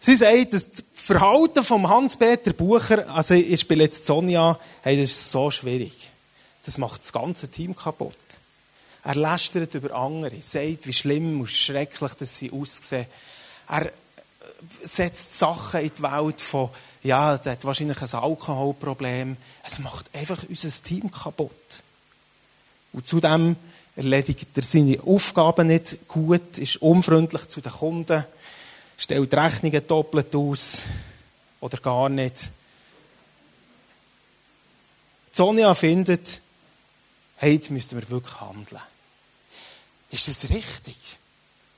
Sie 0.00 0.16
sagt, 0.16 0.52
das 0.52 0.66
Verhalten 0.94 1.64
vom 1.64 1.88
Hans-Peter 1.88 2.52
Bucher, 2.52 3.08
also 3.14 3.34
ich 3.34 3.60
spiele 3.60 3.84
jetzt 3.84 4.04
Sonja, 4.04 4.58
hey, 4.82 5.00
das 5.00 5.10
ist 5.10 5.30
so 5.30 5.50
schwierig. 5.50 6.05
Das 6.66 6.78
macht 6.78 7.02
das 7.02 7.12
ganze 7.12 7.48
Team 7.48 7.76
kaputt. 7.76 8.18
Er 9.04 9.14
lästert 9.14 9.72
über 9.74 9.94
andere, 9.94 10.42
sagt, 10.42 10.88
wie 10.88 10.92
schlimm 10.92 11.40
und 11.40 11.46
schrecklich 11.46 12.14
dass 12.14 12.38
sie 12.38 12.50
aussehen. 12.50 13.06
Er 13.68 13.86
äh, 13.86 13.90
setzt 14.82 15.38
Sachen 15.38 15.80
in 15.80 15.92
die 15.96 16.02
Welt 16.02 16.40
von, 16.40 16.70
ja, 17.04 17.38
der 17.38 17.52
hat 17.52 17.64
wahrscheinlich 17.64 18.02
ein 18.02 18.14
Alkoholproblem. 18.18 19.36
Es 19.64 19.78
macht 19.78 20.12
einfach 20.12 20.42
unser 20.48 20.70
Team 20.82 21.08
kaputt. 21.08 21.82
Und 22.92 23.06
zudem 23.06 23.54
erledigt 23.94 24.48
er 24.56 24.62
seine 24.64 25.00
Aufgaben 25.04 25.68
nicht 25.68 26.08
gut, 26.08 26.58
ist 26.58 26.82
unfreundlich 26.82 27.46
zu 27.46 27.60
den 27.60 27.72
Kunden, 27.72 28.24
stellt 28.98 29.32
Rechnungen 29.32 29.86
doppelt 29.86 30.34
aus 30.34 30.82
oder 31.60 31.78
gar 31.78 32.08
nicht. 32.08 32.50
Sonja 35.30 35.72
findet, 35.74 36.40
hey, 37.36 37.54
jetzt 37.54 37.70
müssten 37.70 38.00
wir 38.00 38.08
wirklich 38.10 38.40
handeln. 38.40 38.80
Ist 40.10 40.28
das 40.28 40.48
richtig? 40.48 40.96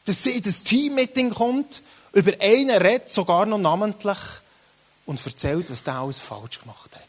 Dass 0.05 0.23
sie 0.23 0.31
in 0.31 0.43
das 0.43 0.63
Teammeeting 0.63 1.31
kommt, 1.31 1.83
über 2.13 2.33
einen 2.41 2.71
redet, 2.71 3.11
sogar 3.11 3.47
noch 3.47 3.59
namentlich, 3.59 4.19
und 5.07 5.25
erzählt, 5.25 5.71
was 5.71 5.85
der 5.85 5.95
alles 5.95 6.19
falsch 6.19 6.61
gemacht 6.61 6.95
hat. 6.95 7.03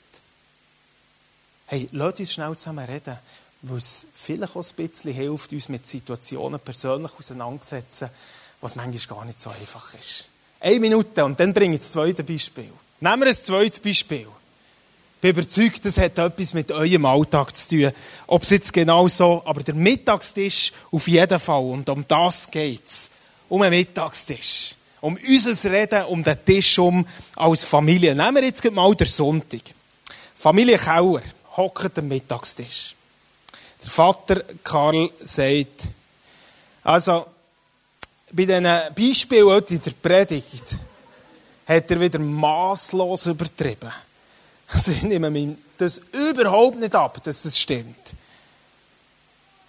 Hey, 1.65 1.89
lass 1.91 2.19
uns 2.19 2.33
schnell 2.33 2.55
zusammen 2.55 2.85
reden, 2.85 3.17
weil 3.61 3.77
es 3.77 4.07
vielleicht 4.13 4.55
auch 4.55 4.63
ein 4.63 4.75
bisschen 4.87 5.13
hilft, 5.13 5.51
uns 5.51 5.69
mit 5.69 5.85
Situationen 5.85 6.59
persönlich 6.61 7.11
auseinanderzusetzen, 7.17 8.09
was 8.61 8.75
manchmal 8.75 9.17
gar 9.17 9.25
nicht 9.25 9.39
so 9.39 9.49
einfach 9.49 9.93
ist. 9.93 10.29
Eine 10.61 10.79
Minute 10.79 11.25
und 11.25 11.39
dann 11.39 11.53
bringe 11.53 11.75
ich 11.75 11.81
das 11.81 11.91
zweite 11.91 12.23
Beispiel. 12.23 12.71
Nehmen 13.01 13.21
wir 13.21 13.27
ein 13.27 13.35
zweites 13.35 13.79
Beispiel. 13.81 14.27
Ich 15.19 15.21
bin 15.21 15.31
überzeugt, 15.31 15.83
das 15.83 15.97
hat 15.97 16.17
etwas 16.17 16.53
mit 16.53 16.71
eurem 16.71 17.05
Alltag 17.05 17.53
zu 17.53 17.67
tun. 17.67 17.91
Ob 18.25 18.43
es 18.43 18.51
jetzt 18.51 18.71
genau 18.71 19.05
so, 19.09 19.43
aber 19.43 19.61
der 19.61 19.73
Mittagstisch 19.73 20.71
auf 20.91 21.09
jeden 21.09 21.39
Fall. 21.39 21.61
Und 21.61 21.89
um 21.89 22.05
das 22.07 22.49
geht's. 22.49 23.09
Um 23.49 23.61
einen 23.61 23.75
Mittagstisch. 23.75 24.75
Um 25.01 25.17
unser 25.17 25.71
Reden, 25.73 26.05
um 26.05 26.23
den 26.23 26.37
Tisch 26.45 26.79
um 26.79 27.05
als 27.35 27.65
Familie. 27.65 28.15
Nehmen 28.15 28.35
wir 28.35 28.45
jetzt 28.45 28.63
mal 28.71 28.95
den 28.95 29.07
Sonntag. 29.07 29.59
Familie 30.35 30.77
Kauer 30.77 31.21
hockt 31.57 31.99
am 31.99 32.07
Mittagstisch. 32.07 32.95
Der 33.83 33.89
Vater 33.89 34.41
Karl 34.63 35.09
sagt, 35.21 35.89
also, 36.81 37.25
bei 38.31 38.45
diesen 38.45 38.63
Beispielen 38.63 39.65
in 39.67 39.81
der 39.81 39.91
Predigt 40.01 40.77
hat 41.67 41.91
er 41.91 41.99
wieder 41.99 42.19
maßlos 42.19 43.27
übertrieben. 43.27 43.91
Also 44.71 44.91
ich 44.91 45.01
nehme 45.01 45.57
das 45.77 46.01
überhaupt 46.11 46.77
nicht 46.77 46.95
ab, 46.95 47.23
dass 47.23 47.43
das 47.43 47.57
stimmt. 47.57 48.13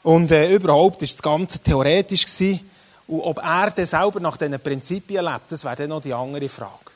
Und 0.02 0.30
äh, 0.30 0.54
überhaupt 0.54 1.00
war 1.00 1.08
das 1.08 1.22
Ganze 1.22 1.58
theoretisch. 1.58 2.24
Gewesen. 2.24 2.70
Und 3.06 3.22
ob 3.22 3.38
er 3.38 3.70
dann 3.70 3.86
selber 3.86 4.20
nach 4.20 4.36
diesen 4.36 4.60
Prinzipien 4.60 5.24
lebt, 5.24 5.50
das 5.50 5.64
wäre 5.64 5.76
dann 5.76 5.88
noch 5.88 6.02
die 6.02 6.14
andere 6.14 6.48
Frage. 6.48 6.90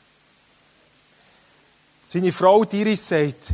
Seine 2.07 2.33
Frau 2.33 2.65
Iris 2.65 3.09
sagt, 3.09 3.53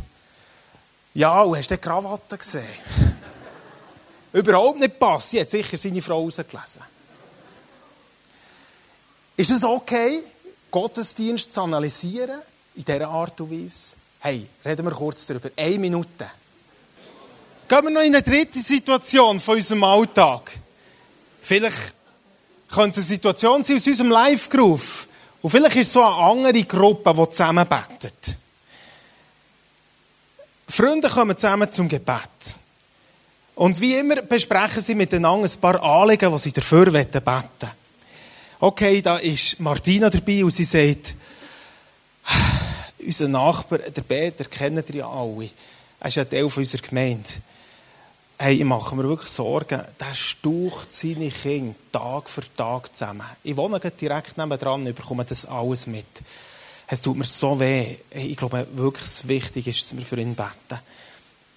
ja, 1.13 1.41
und 1.41 1.57
hast 1.57 1.71
du 1.71 1.75
die 1.75 1.81
Krawatte 1.81 2.37
gesehen? 2.37 2.65
überhaupt 4.33 4.79
nicht 4.79 4.99
passt. 4.99 5.31
Sie 5.31 5.41
hat 5.41 5.49
sicher 5.49 5.77
seine 5.77 6.01
Frau 6.01 6.21
rausgelesen. 6.21 6.83
Ist 9.37 9.51
es 9.51 9.63
okay, 9.63 10.21
Gottesdienst 10.69 11.51
zu 11.51 11.61
analysieren 11.61 12.41
in 12.75 12.85
dieser 12.85 13.09
Art 13.09 13.39
und 13.41 13.51
Weise? 13.51 13.95
Hey, 14.23 14.45
reden 14.63 14.85
wir 14.85 14.91
kurz 14.91 15.25
darüber. 15.25 15.49
Eine 15.57 15.79
Minute. 15.79 16.29
Gehen 17.67 17.83
wir 17.83 17.89
noch 17.89 18.01
in 18.01 18.13
eine 18.13 18.21
dritte 18.21 18.59
Situation 18.59 19.39
von 19.39 19.55
unserem 19.55 19.83
Alltag. 19.83 20.51
Vielleicht 21.41 21.95
könnte 22.69 22.99
es 22.99 23.07
eine 23.07 23.15
Situation 23.15 23.63
sein 23.63 23.77
aus 23.77 23.87
unserem 23.87 24.11
Live-Groove. 24.11 25.07
Und 25.41 25.49
vielleicht 25.49 25.75
ist 25.77 25.87
es 25.87 25.93
so 25.93 26.03
eine 26.03 26.15
andere 26.17 26.63
Gruppe, 26.65 27.15
die 27.15 27.29
zusammen 27.31 27.67
betet. 27.67 28.37
Freunde 30.69 31.09
kommen 31.09 31.35
zusammen 31.35 31.71
zum 31.71 31.89
Gebet. 31.89 32.55
Und 33.55 33.81
wie 33.81 33.95
immer 33.95 34.21
besprechen 34.21 34.83
sie 34.83 34.93
miteinander 34.93 35.49
ein 35.49 35.59
paar 35.59 35.81
Anliegen, 35.81 36.31
die 36.31 36.37
sie 36.37 36.51
dafür 36.51 36.91
beten 36.91 37.25
wollen. 37.25 37.71
Okay, 38.59 39.01
da 39.01 39.17
ist 39.17 39.59
Martina 39.59 40.11
dabei 40.11 40.45
und 40.45 40.51
sie 40.51 40.63
sagt, 40.63 41.15
unser 43.05 43.27
Nachbar, 43.27 43.79
der 43.79 44.01
Peter, 44.01 44.45
kennt 44.45 44.89
ihr 44.89 44.95
ja 44.95 45.09
alle. 45.09 45.49
Er 45.99 46.07
ist 46.07 46.15
ja 46.15 46.25
Teil 46.25 46.43
unserer 46.43 46.81
Gemeinde. 46.81 47.29
Hey, 48.37 48.55
ich 48.55 48.63
mache 48.63 48.95
mir 48.95 49.03
wirklich 49.03 49.29
Sorgen. 49.29 49.83
Der 49.99 50.13
staucht 50.15 50.91
seine 50.91 51.29
Kinder 51.29 51.75
Tag 51.91 52.29
für 52.29 52.41
Tag 52.55 52.95
zusammen. 52.95 53.25
Ich 53.43 53.55
wohne 53.55 53.79
direkt 53.79 54.37
nebenan 54.37 54.87
und 54.87 54.95
bekomme 54.95 55.25
das 55.25 55.45
alles 55.45 55.85
mit. 55.85 56.07
Es 56.87 57.01
tut 57.01 57.17
mir 57.17 57.25
so 57.25 57.59
weh. 57.59 57.97
Ich 58.09 58.35
glaube 58.35 58.67
wirklich, 58.73 59.05
es 59.05 59.27
wichtig 59.27 59.67
ist, 59.67 59.83
dass 59.83 59.95
wir 59.95 60.03
für 60.03 60.19
ihn 60.19 60.35
beten. 60.35 60.81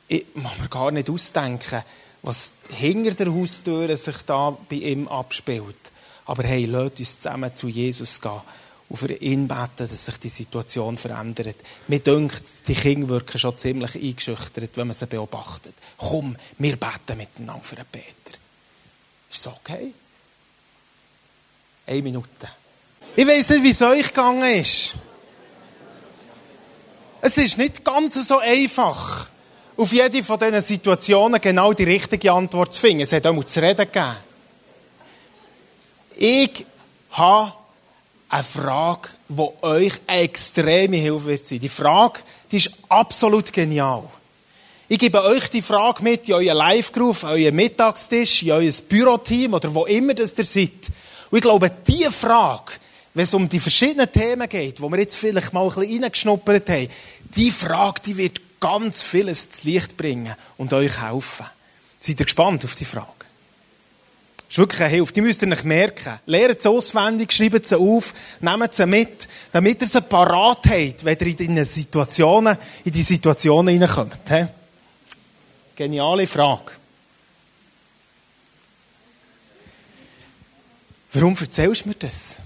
Ich 0.08 0.26
mag 0.34 0.60
mir 0.60 0.68
gar 0.68 0.90
nicht 0.90 1.08
ausdenken, 1.08 1.82
was 2.22 2.52
hinter 2.68 3.12
der 3.12 3.32
Haustür 3.32 3.96
sich 3.96 4.18
da 4.26 4.56
bei 4.68 4.76
ihm 4.76 5.08
abspielt. 5.08 5.74
Aber 6.26 6.42
hey, 6.42 6.66
lasst 6.66 6.98
uns 6.98 7.18
zusammen 7.18 7.54
zu 7.54 7.68
Jesus 7.68 8.20
gehen 8.20 8.42
und 8.94 9.08
für 9.08 9.12
ihn 9.12 9.48
beten, 9.48 9.88
dass 9.88 10.04
sich 10.04 10.18
die 10.18 10.28
Situation 10.28 10.96
verändert. 10.96 11.56
Mir 11.88 11.98
denkt, 11.98 12.44
die 12.68 12.74
Kinder 12.74 13.08
wirken 13.08 13.38
schon 13.40 13.56
ziemlich 13.56 13.96
eingeschüchtert, 13.96 14.70
wenn 14.76 14.86
man 14.86 14.94
sie 14.94 15.08
beobachtet. 15.08 15.74
Komm, 15.98 16.36
wir 16.58 16.76
beten 16.76 17.16
miteinander 17.16 17.64
für 17.64 17.74
den 17.74 17.86
Peter. 17.90 18.38
Ist 19.32 19.46
das 19.46 19.52
okay? 19.52 19.92
Eine 21.86 22.02
Minute. 22.02 22.28
Ich 23.16 23.26
weiß 23.26 23.50
nicht, 23.50 23.62
wie 23.64 23.70
es 23.70 23.82
euch 23.82 24.06
gegangen 24.06 24.60
ist. 24.60 24.94
Es 27.20 27.36
ist 27.36 27.58
nicht 27.58 27.84
ganz 27.84 28.28
so 28.28 28.38
einfach, 28.38 29.28
auf 29.76 29.92
jede 29.92 30.22
von 30.22 30.38
diesen 30.38 30.60
Situationen 30.60 31.40
genau 31.40 31.72
die 31.72 31.82
richtige 31.82 32.30
Antwort 32.30 32.74
zu 32.74 32.80
finden. 32.80 33.02
Es 33.02 33.12
hat 33.12 33.26
auch 33.26 33.32
mal 33.32 33.44
zu 33.44 33.60
reden 33.60 33.90
gegeben. 33.90 34.14
Ich 36.16 36.64
habe 37.10 37.63
eine 38.34 38.42
Frage, 38.42 39.10
die 39.28 39.62
euch 39.62 39.92
eine 40.08 40.22
extreme 40.22 40.96
Hilfe 40.96 41.26
wird 41.26 41.46
sein. 41.46 41.60
Die 41.60 41.68
Frage, 41.68 42.20
die 42.50 42.56
ist 42.56 42.70
absolut 42.88 43.52
genial. 43.52 44.02
Ich 44.88 44.98
gebe 44.98 45.22
euch 45.22 45.48
die 45.50 45.62
Frage 45.62 46.02
mit 46.02 46.28
in 46.28 46.34
euren 46.34 46.56
Live-Groove, 46.56 47.24
euren 47.24 47.54
Mittagstisch, 47.54 48.42
in 48.42 48.50
euer 48.50 48.72
Büroteam 48.88 49.54
oder 49.54 49.72
wo 49.72 49.84
immer 49.86 50.14
das 50.14 50.36
ihr 50.36 50.44
seid. 50.44 50.90
Und 51.30 51.38
ich 51.38 51.42
glaube, 51.42 51.70
diese 51.86 52.10
Frage, 52.10 52.72
wenn 53.14 53.22
es 53.22 53.34
um 53.34 53.48
die 53.48 53.60
verschiedenen 53.60 54.10
Themen 54.10 54.48
geht, 54.48 54.80
wo 54.80 54.90
wir 54.90 54.98
jetzt 54.98 55.16
vielleicht 55.16 55.52
mal 55.52 55.62
ein 55.62 55.68
bisschen 55.68 56.02
reingeschnuppert 56.02 56.68
haben, 56.68 56.88
die 57.36 57.52
Frage, 57.52 58.00
die 58.04 58.16
wird 58.16 58.40
ganz 58.58 59.02
vieles 59.02 59.48
zu 59.48 59.68
Licht 59.68 59.96
bringen 59.96 60.34
und 60.56 60.72
euch 60.72 61.00
helfen. 61.00 61.46
Seid 62.00 62.18
ihr 62.18 62.26
gespannt 62.26 62.64
auf 62.64 62.74
die 62.74 62.84
Frage? 62.84 63.23
Ist 64.54 64.58
wirklich 64.58 64.82
eine 64.82 64.90
Hilfe. 64.90 65.12
Die 65.12 65.20
müsst 65.20 65.42
ihr 65.42 65.48
nicht 65.48 65.64
merken. 65.64 66.20
Lehrt 66.26 66.62
sie 66.62 66.70
auswendig, 66.70 67.32
schreibt 67.32 67.66
sie 67.66 67.76
auf, 67.76 68.14
nehmt 68.38 68.72
sie 68.72 68.86
mit, 68.86 69.26
damit 69.50 69.82
ihr 69.82 69.88
sie 69.88 70.00
parat 70.00 70.60
habt, 70.68 71.04
wenn 71.04 71.18
ihr 71.18 71.40
in 71.40 71.56
die 71.56 71.64
Situationen, 71.64 72.56
in 72.84 72.92
die 72.92 73.02
Situationen 73.02 73.72
hineinkommt. 73.72 74.16
Geniale 75.74 76.28
Frage. 76.28 76.70
Warum 81.14 81.36
erzählst 81.36 81.84
du 81.84 81.88
mir 81.88 81.96
das? 81.96 82.36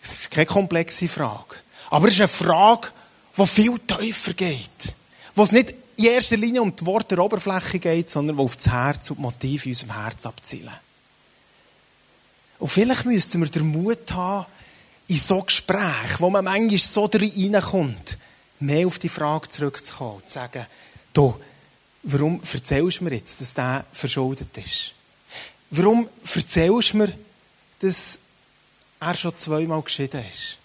Das 0.00 0.12
ist 0.14 0.30
keine 0.32 0.46
komplexe 0.46 1.06
Frage. 1.06 1.54
Aber 1.90 2.08
es 2.08 2.14
ist 2.14 2.22
eine 2.22 2.26
Frage, 2.26 2.88
die 3.36 3.46
viel 3.46 3.78
tiefer 3.78 4.32
geht. 4.32 4.96
Wo 5.36 5.44
es 5.44 5.52
nicht 5.52 5.74
in 6.06 6.14
erster 6.14 6.36
Linie 6.36 6.62
um 6.62 6.74
die 6.74 6.86
Worte 6.86 7.14
der 7.14 7.24
Oberfläche 7.24 7.78
geht, 7.78 8.10
sondern 8.10 8.36
wo 8.36 8.44
auf 8.44 8.56
das 8.56 8.68
Herz 8.68 9.10
und 9.10 9.16
die 9.16 9.22
Motive 9.22 9.64
in 9.64 9.70
unserem 9.72 10.02
Herz 10.02 10.26
abzielen. 10.26 10.74
Und 12.58 12.68
vielleicht 12.68 13.04
müssten 13.04 13.40
wir 13.40 13.48
den 13.48 13.66
Mut 13.66 14.12
haben, 14.12 14.46
in 15.08 15.16
so 15.16 15.42
Gesprächen, 15.42 16.16
wo 16.18 16.30
man 16.30 16.44
manchmal 16.44 16.78
so 16.78 17.04
reinkommt, 17.04 18.18
mehr 18.60 18.86
auf 18.86 18.98
die 18.98 19.08
Frage 19.08 19.48
zurückzukommen 19.48 20.16
und 20.16 20.28
zu 20.28 20.34
sagen, 20.34 20.66
du, 21.12 21.34
warum 22.04 22.40
erzählst 22.40 23.00
du 23.00 23.04
mir 23.04 23.14
jetzt, 23.14 23.40
dass 23.40 23.52
der 23.52 23.84
verschuldet 23.92 24.56
ist? 24.58 24.92
Warum 25.70 26.08
erzählst 26.22 26.92
du 26.92 26.98
mir, 26.98 27.12
dass 27.80 28.18
er 29.00 29.14
schon 29.16 29.36
zweimal 29.36 29.82
geschieden 29.82 30.24
ist? 30.32 30.58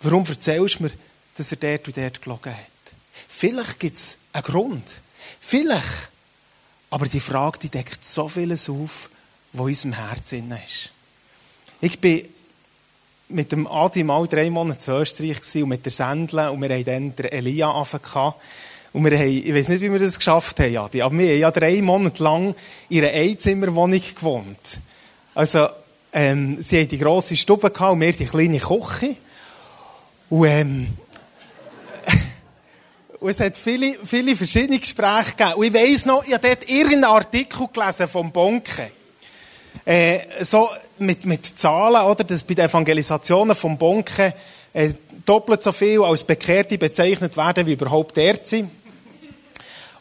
Warum 0.00 0.24
erzählst 0.26 0.80
du 0.80 0.84
mir, 0.84 0.92
dass 1.36 1.52
er 1.52 1.58
dort 1.58 1.86
und 1.86 1.96
dort 1.96 2.20
gelogen 2.20 2.52
hat? 2.52 2.73
Vielleicht 3.36 3.80
gibt 3.80 3.96
es 3.96 4.16
einen 4.32 4.44
Grund. 4.44 5.00
Vielleicht. 5.40 6.08
Aber 6.88 7.06
die 7.06 7.18
Frage, 7.20 7.58
die 7.58 7.68
deckt 7.68 8.04
so 8.04 8.28
vieles 8.28 8.68
auf, 8.68 9.10
was 9.52 9.60
in 9.60 9.66
unserem 9.66 9.92
Herzen 10.08 10.52
ist. 10.64 10.90
Ich 11.80 11.98
bin 11.98 12.28
mit 13.28 13.50
dem 13.50 13.66
Adi 13.66 14.04
mal 14.04 14.28
drei 14.28 14.50
Monate 14.50 14.92
in 14.92 14.98
Österreich 14.98 15.38
und 15.56 15.68
mit 15.68 15.84
der 15.84 15.90
Sendle 15.90 16.52
und 16.52 16.62
wir 16.62 16.68
haben 16.70 16.84
dann 17.16 17.26
Elia 17.26 17.72
angefangen. 17.72 18.34
Und 18.92 19.04
wir 19.04 19.18
haben, 19.18 19.28
ich 19.28 19.52
weiß 19.52 19.68
nicht, 19.68 19.80
wie 19.80 19.90
wir 19.90 19.98
das 19.98 20.16
geschafft 20.16 20.60
haben, 20.60 20.76
Adi, 20.76 21.02
aber 21.02 21.18
wir 21.18 21.32
haben 21.32 21.40
ja 21.40 21.50
drei 21.50 21.82
Monate 21.82 22.22
lang 22.22 22.54
in 22.88 23.04
einer 23.04 23.12
Einzimmerwohnung 23.12 24.00
gewohnt. 24.14 24.78
Also, 25.34 25.66
ähm, 26.12 26.62
sie 26.62 26.82
haben 26.82 26.88
die 26.88 26.98
grosse 26.98 27.36
Stube 27.36 27.68
und 27.68 28.00
wir 28.00 28.12
die 28.12 28.26
kleine 28.26 28.60
Küche. 28.60 29.16
Und, 30.30 30.46
ähm, 30.46 30.88
und 33.24 33.30
es 33.30 33.40
hat 33.40 33.56
viele, 33.56 33.96
viele 34.04 34.36
verschiedene 34.36 34.78
Gespräche 34.78 35.30
gegeben. 35.30 35.54
Und 35.54 35.64
ich 35.64 35.72
weiss 35.72 36.04
noch, 36.04 36.26
ich 36.26 36.34
habe 36.34 36.46
dort 36.46 36.68
irgendeinen 36.68 37.04
Artikel 37.04 37.68
gelesen 37.72 38.06
vom 38.06 38.30
Bonke. 38.30 38.90
Äh, 39.86 40.44
so 40.44 40.68
mit, 40.98 41.24
mit 41.24 41.46
Zahlen, 41.46 42.02
oder, 42.02 42.22
dass 42.22 42.44
bei 42.44 42.52
den 42.52 42.66
Evangelisationen 42.66 43.54
vom 43.54 43.78
Bonke 43.78 44.34
äh, 44.74 44.90
doppelt 45.24 45.62
so 45.62 45.72
viel 45.72 46.02
als 46.02 46.22
Bekehrte 46.22 46.76
bezeichnet 46.76 47.34
werden, 47.34 47.66
wie 47.66 47.72
überhaupt 47.72 48.18
Ärzte. 48.18 48.68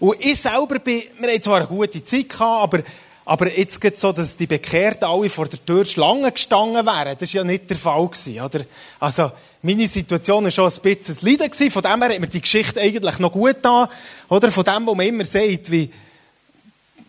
Und 0.02 0.20
ich 0.20 0.42
selber 0.42 0.80
bin, 0.80 1.04
wir 1.18 1.32
hatten 1.32 1.44
zwar 1.44 1.60
eine 1.60 1.68
gute 1.68 2.04
Zeit 2.04 2.28
gehabt, 2.28 2.74
aber 2.74 2.84
aber 3.26 3.58
jetzt 3.58 3.80
geht 3.80 3.94
es 3.94 4.02
so, 4.02 4.12
dass 4.12 4.36
die 4.36 4.48
Bekehrten 4.48 5.06
alle 5.06 5.30
vor 5.30 5.48
der 5.48 5.64
Tür 5.66 5.86
Schlange 5.86 6.32
gestanden 6.32 6.86
wären. 6.86 7.18
Das 7.18 7.34
war 7.34 7.42
ja 7.42 7.44
nicht 7.44 7.70
der 7.70 7.78
Fall. 7.78 8.08
Gewesen, 8.08 8.42
oder? 8.42 8.66
Also, 9.00 9.32
meine 9.62 9.88
Situation 9.88 10.44
war 10.44 10.52
schon 10.52 10.66
ein 10.66 10.82
bisschen 10.82 11.18
ein 11.18 11.32
Leiden. 11.32 11.50
Gewesen. 11.50 11.72
Von 11.72 11.84
dem 11.84 12.02
her 12.02 12.14
hat 12.14 12.20
mir 12.20 12.28
die 12.28 12.42
Geschichte 12.42 12.82
eigentlich 12.82 13.20
noch 13.20 13.32
gut 13.32 13.66
an. 13.66 13.88
Oder? 14.28 14.52
Von 14.52 14.64
dem, 14.66 14.86
wo 14.86 14.94
man 14.94 15.06
immer 15.06 15.24
sagt, 15.24 15.72
wie, 15.72 15.90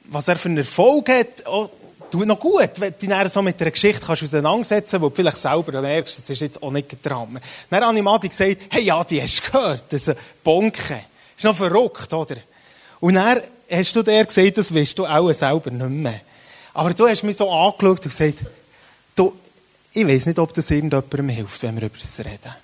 was 0.04 0.28
er 0.28 0.36
für 0.36 0.48
einen 0.48 0.58
Erfolg 0.58 1.08
hat, 1.08 1.46
oh, 1.46 1.68
tut 2.14 2.26
noch 2.26 2.38
gut, 2.38 2.70
wenn 2.76 2.94
du 2.98 3.06
dich 3.06 3.32
so 3.32 3.42
mit 3.42 3.60
einer 3.60 3.72
Geschichte 3.72 4.06
kannst 4.06 4.22
auseinandersetzen 4.22 5.00
wo 5.00 5.08
du 5.08 5.16
vielleicht 5.16 5.38
selber 5.38 5.80
merkst, 5.80 6.18
das 6.18 6.30
ist 6.30 6.40
jetzt 6.40 6.62
auch 6.62 6.70
nicht 6.70 7.04
der 7.04 7.18
Hammer. 7.18 7.40
Dann 7.68 7.84
habe 7.84 7.96
ich 7.96 8.02
mal 8.04 8.18
gesagt, 8.20 8.56
hey, 8.70 8.82
ja, 8.82 9.02
die 9.02 9.20
hast 9.20 9.40
du 9.40 9.50
gehört, 9.50 9.84
das 9.88 10.02
ist 10.02 10.08
ein 10.10 10.16
Bonke. 10.44 10.78
Das 10.78 11.38
ist 11.38 11.44
noch 11.44 11.56
verrückt, 11.56 12.12
oder? 12.12 12.36
Und 13.00 13.14
dann 13.14 13.42
hast 13.70 13.96
du 13.96 14.02
dir 14.02 14.24
gesagt, 14.24 14.58
das 14.58 14.74
weißt 14.74 14.98
du 14.98 15.06
auch 15.06 15.32
selber 15.32 15.70
nicht 15.70 15.88
mehr. 15.88 16.20
Aber 16.72 16.92
du 16.92 17.08
hast 17.08 17.22
mich 17.22 17.36
so 17.36 17.50
angeschaut 17.50 18.04
und 18.04 18.10
gesagt, 18.10 18.38
du, 19.14 19.34
ich 19.92 20.06
weiß 20.06 20.26
nicht, 20.26 20.38
ob 20.38 20.52
das 20.52 20.70
irgendjemandem 20.70 21.28
hilft, 21.28 21.62
wenn 21.62 21.76
wir 21.76 21.86
über 21.86 21.98
das 21.98 22.18
reden. 22.18 22.54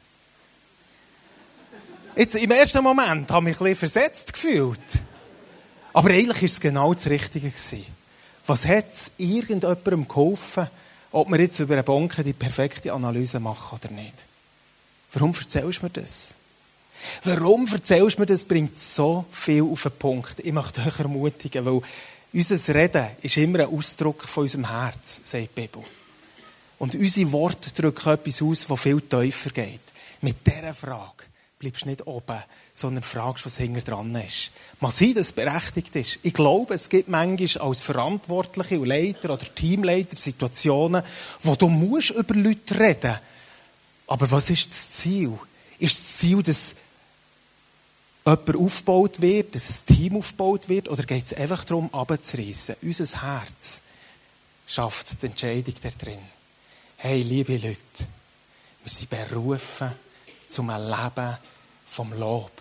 Jetzt, 2.16 2.34
im 2.34 2.50
ersten 2.50 2.82
Moment 2.82 3.30
habe 3.30 3.48
ich 3.48 3.60
mich 3.60 3.60
ein 3.60 3.64
bisschen 3.76 3.90
versetzt 3.90 4.32
gefühlt. 4.32 4.80
Aber 5.92 6.10
eigentlich 6.10 6.42
war 6.42 6.48
es 6.48 6.60
genau 6.60 6.92
das 6.92 7.06
Richtige. 7.06 7.50
Gewesen. 7.50 7.86
Was 8.46 8.66
hat 8.66 8.92
es 8.92 9.10
irgendjemandem 9.16 10.08
geholfen, 10.08 10.66
ob 11.12 11.30
wir 11.30 11.40
jetzt 11.40 11.58
über 11.60 11.74
eine 11.74 11.82
Bonke 11.82 12.24
die 12.24 12.32
perfekte 12.32 12.92
Analyse 12.92 13.38
machen 13.38 13.78
oder 13.80 13.92
nicht? 13.92 14.24
Warum 15.12 15.32
erzählst 15.32 15.80
du 15.80 15.86
mir 15.86 15.90
das? 15.90 16.34
Warum 17.24 17.66
erzählst 17.66 18.16
du 18.16 18.22
mir, 18.22 18.26
das 18.26 18.44
bringt 18.44 18.76
so 18.76 19.24
viel 19.30 19.62
auf 19.62 19.82
den 19.82 19.92
Punkt? 19.92 20.40
Ich 20.40 20.52
möchte 20.52 20.80
euch 20.80 20.98
ermutigen, 20.98 21.64
weil 21.64 21.80
unser 22.32 22.74
Reden 22.74 23.06
ist 23.22 23.36
immer 23.36 23.60
ein 23.60 23.74
Ausdruck 23.74 24.22
von 24.22 24.42
unserem 24.42 24.68
Herz, 24.70 25.20
sagt 25.22 25.56
die 25.56 25.60
Bibel. 25.60 25.82
Und 26.78 26.94
unsere 26.94 27.32
Worte 27.32 27.70
drücken 27.72 28.10
etwas 28.10 28.42
aus, 28.42 28.66
das 28.66 28.80
viel 28.80 29.00
tiefer 29.00 29.50
geht. 29.50 29.80
Mit 30.22 30.46
dieser 30.46 30.74
Frage 30.74 31.24
bleibst 31.58 31.82
du 31.82 31.88
nicht 31.88 32.06
oben, 32.06 32.42
sondern 32.72 33.04
fragst, 33.04 33.44
was 33.44 33.58
hinter 33.58 33.82
dran 33.82 34.14
ist. 34.14 34.50
Man 34.80 34.90
sieht, 34.90 35.16
dass 35.16 35.26
es 35.26 35.32
berechtigt 35.32 35.94
ist. 35.94 36.18
Ich 36.22 36.32
glaube, 36.32 36.74
es 36.74 36.88
gibt 36.88 37.08
manchmal 37.08 37.68
als 37.68 37.80
Verantwortliche 37.80 38.80
und 38.80 38.88
Leiter 38.88 39.30
oder 39.34 39.54
Teamleiter 39.54 40.16
Situationen, 40.16 41.02
wo 41.42 41.54
du 41.54 41.68
musst 41.68 42.10
über 42.10 42.34
Leute 42.34 42.80
reden 42.80 43.10
musst. 43.10 43.22
Aber 44.06 44.30
was 44.30 44.50
ist 44.50 44.70
das 44.70 44.90
Ziel? 44.90 45.38
Ist 45.78 45.98
das 45.98 46.18
Ziel, 46.18 46.42
dass 46.42 46.74
jemand 48.30 48.56
aufgebaut 48.56 49.20
wird, 49.20 49.54
dass 49.54 49.68
ein 49.68 49.94
Team 49.94 50.16
aufgebaut 50.16 50.68
wird, 50.68 50.88
oder 50.88 51.02
geht 51.02 51.24
es 51.24 51.34
einfach 51.34 51.64
darum, 51.64 51.92
abzureißen? 51.92 52.76
Unser 52.82 53.22
Herz 53.22 53.82
schafft 54.66 55.22
die 55.22 55.26
Entscheidung 55.26 55.74
da 55.82 55.90
drin. 55.90 56.18
Hey, 56.96 57.22
liebe 57.22 57.56
Leute, 57.56 57.80
wir 58.84 58.92
sind 58.92 59.10
berufen 59.10 59.92
zum 60.48 60.68
Leben 60.68 61.36
vom 61.86 62.12
Lob. 62.12 62.52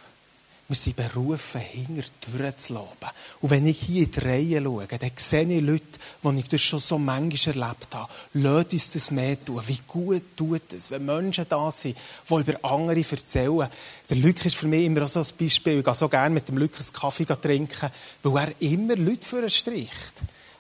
Wir 0.70 0.76
sind 0.76 0.98
berufen, 0.98 1.62
hinter 1.62 2.04
durchzulaufen. 2.32 3.10
Und 3.42 3.50
wenn 3.50 3.66
ich 3.66 3.80
hier 3.80 4.04
in 4.04 4.12
die 4.12 4.20
Reihe 4.20 4.62
schaue, 4.62 4.86
dann 4.86 5.12
sehe 5.16 5.58
ich 5.58 5.64
Leute, 5.64 5.84
die 6.24 6.40
ich 6.40 6.48
das 6.48 6.62
schon 6.62 6.80
so 6.80 7.00
manchmal 7.00 7.58
erlebt 7.58 7.96
habe. 7.96 8.12
Lasst 8.34 8.74
uns 8.74 8.92
das 8.92 9.10
mehr 9.10 9.44
tun. 9.44 9.64
Wie 9.66 9.80
gut 9.88 10.38
tut 10.38 10.72
es, 10.72 10.92
wenn 10.92 11.06
Menschen 11.06 11.48
da 11.50 11.72
sind, 11.72 11.98
die 12.30 12.36
über 12.36 12.64
andere 12.64 13.00
erzählen. 13.00 13.68
Der 14.12 14.18
Luc 14.18 14.46
ist 14.46 14.58
für 14.58 14.68
mich 14.68 14.86
immer 14.86 15.08
so 15.08 15.22
ein 15.22 15.26
Beispiel. 15.40 15.80
Ich 15.80 15.84
gehe 15.84 15.96
so 15.96 16.08
gerne 16.08 16.36
mit 16.36 16.48
dem 16.48 16.60
Luc 16.60 16.74
einen 16.76 16.94
Kaffee 16.94 17.26
trinken, 17.26 17.90
weil 18.22 18.50
er 18.50 18.62
immer 18.62 18.96
Leute 18.96 19.26
für 19.26 19.42
ihn 19.42 19.50
streicht. 19.50 20.14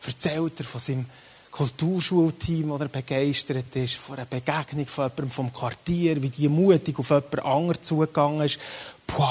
Erzählt 0.07 0.59
er 0.59 0.65
von 0.65 0.81
seinem 0.81 1.05
Kulturschulteam, 1.51 2.69
das 2.69 2.81
er 2.81 2.87
begeistert 2.87 3.75
ist, 3.75 3.95
von 3.95 4.17
einer 4.17 4.25
Begegnung 4.25 4.87
von 4.87 5.05
jemandem 5.05 5.31
vom 5.31 5.53
Quartier, 5.53 6.21
wie 6.21 6.29
die 6.29 6.47
mutig 6.47 6.97
auf 6.99 7.09
jemand 7.09 7.45
anderen 7.45 7.83
zugegangen 7.83 8.45
ist. 8.45 8.59
Puh, 9.07 9.23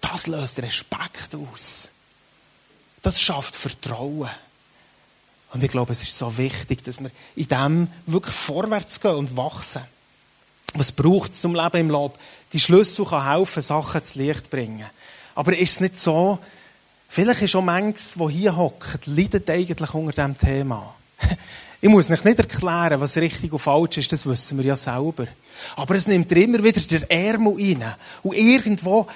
das 0.00 0.26
löst 0.26 0.60
Respekt 0.60 1.34
aus. 1.34 1.90
Das 3.02 3.20
schafft 3.20 3.56
Vertrauen. 3.56 4.30
Und 5.52 5.62
ich 5.62 5.70
glaube, 5.70 5.92
es 5.92 6.02
ist 6.02 6.16
so 6.16 6.36
wichtig, 6.36 6.82
dass 6.84 7.00
wir 7.00 7.10
in 7.36 7.48
dem 7.48 7.88
wirklich 8.06 8.34
vorwärts 8.34 9.00
gehen 9.00 9.14
und 9.14 9.36
wachsen. 9.36 9.82
Was 10.74 10.90
braucht 10.90 11.32
es 11.32 11.40
zum 11.40 11.54
Leben 11.54 11.76
im 11.76 11.90
Lob? 11.90 12.18
Die 12.52 12.58
Schlüssel 12.58 13.04
kann 13.04 13.30
helfen, 13.30 13.62
Sachen 13.62 14.04
zu 14.04 14.18
Licht 14.18 14.50
bringen. 14.50 14.86
Aber 15.34 15.56
ist 15.56 15.72
es 15.72 15.80
nicht 15.80 15.98
so, 15.98 16.38
vielleicht 17.08 17.42
ist 17.42 17.54
auch 17.54 17.62
manches, 17.62 18.18
wo 18.18 18.28
hier 18.28 18.56
hockt, 18.56 19.06
leidet 19.06 19.48
eigentlich 19.48 19.94
unter 19.94 20.12
diesem 20.12 20.38
Thema. 20.38 20.94
Ich 21.80 21.90
muss 21.90 22.08
nicht 22.08 22.24
erklären, 22.24 22.98
was 22.98 23.18
richtig 23.18 23.52
und 23.52 23.58
falsch 23.58 23.98
ist, 23.98 24.10
das 24.10 24.24
wissen 24.24 24.56
wir 24.56 24.64
ja 24.64 24.74
selber. 24.74 25.26
Aber 25.76 25.94
es 25.94 26.06
nimmt 26.06 26.30
dir 26.30 26.42
immer 26.42 26.64
wieder 26.64 26.80
der 26.80 27.10
Ärmel 27.10 27.56
rein. 27.58 27.94
Und 28.22 28.38
irgendwo 28.38 29.06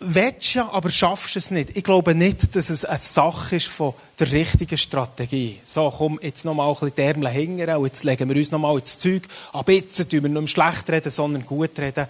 willst 0.00 0.54
ja, 0.54 0.68
aber 0.70 0.90
schaffst 0.90 1.36
es 1.36 1.52
nicht. 1.52 1.76
Ich 1.76 1.84
glaube 1.84 2.16
nicht, 2.16 2.56
dass 2.56 2.70
es 2.70 2.84
eine 2.84 2.98
Sache 2.98 3.54
ist 3.54 3.68
von 3.68 3.94
der 4.18 4.32
richtigen 4.32 4.78
Strategie. 4.78 5.60
So, 5.64 5.92
komm, 5.96 6.18
jetzt 6.20 6.44
noch 6.44 6.54
mal 6.54 6.68
ein 6.68 6.74
bisschen 6.74 6.94
die 6.96 7.02
Ärmel 7.02 7.28
hängen 7.28 7.70
und 7.70 7.86
jetzt 7.86 8.02
legen 8.02 8.28
wir 8.28 8.36
uns 8.36 8.50
noch 8.50 8.58
mal 8.58 8.76
ins 8.76 8.98
Zeug. 8.98 9.22
Aber 9.52 9.72
jetzt 9.72 9.98
tun 10.10 10.22
wir 10.22 10.28
nicht 10.28 10.50
schlecht 10.50 10.90
reden, 10.90 11.10
sondern 11.10 11.46
gut 11.46 11.78
reden. 11.78 12.06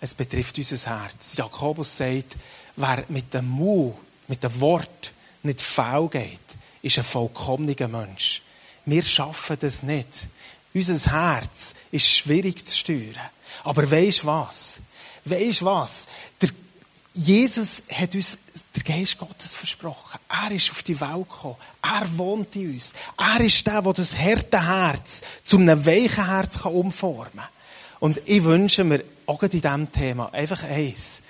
Es 0.00 0.14
betrifft 0.14 0.58
unser 0.58 1.02
Herz. 1.02 1.36
Jakobus 1.36 1.96
sagt, 1.96 2.36
wer 2.76 3.04
mit 3.08 3.34
dem 3.34 3.48
Mund, 3.48 3.94
mit 4.28 4.42
dem 4.42 4.60
Wort 4.60 5.12
nicht 5.42 5.60
faul 5.60 6.08
geht, 6.08 6.38
ist 6.82 6.98
ein 6.98 7.04
vollkommener 7.04 7.88
Mensch. 7.88 8.42
Wir 8.90 9.02
schaffen 9.02 9.56
das 9.60 9.82
nicht. 9.82 10.08
Unser 10.72 11.12
Herz 11.12 11.74
ist 11.90 12.08
schwierig 12.08 12.64
zu 12.64 12.76
steuern. 12.76 13.14
Aber 13.64 13.90
weisst 13.90 14.24
was? 14.24 14.78
Weisst 15.24 15.64
was? 15.64 16.06
Der 16.40 16.50
Jesus 17.12 17.82
hat 17.92 18.14
uns 18.14 18.38
der 18.76 18.82
Geist 18.84 19.18
Gottes 19.18 19.52
versprochen. 19.52 20.20
Er 20.28 20.52
ist 20.54 20.70
auf 20.70 20.84
die 20.84 20.98
Welt 21.00 21.28
gekommen. 21.28 21.56
Er 21.82 22.06
wohnt 22.16 22.54
in 22.54 22.74
uns. 22.74 22.92
Er 23.18 23.40
ist 23.40 23.66
der, 23.66 23.82
der 23.82 23.92
das 23.92 24.16
harte 24.16 24.64
Herz 24.64 25.22
zu 25.42 25.56
einem 25.56 25.84
weichen 25.84 26.26
Herz 26.26 26.64
umformen 26.64 27.32
kann. 27.34 27.48
Und 27.98 28.20
ich 28.24 28.44
wünsche 28.44 28.84
mir 28.84 29.02
auch 29.26 29.42
in 29.42 29.50
diesem 29.50 29.90
Thema 29.90 30.32
einfach 30.32 30.62
eins. 30.62 31.20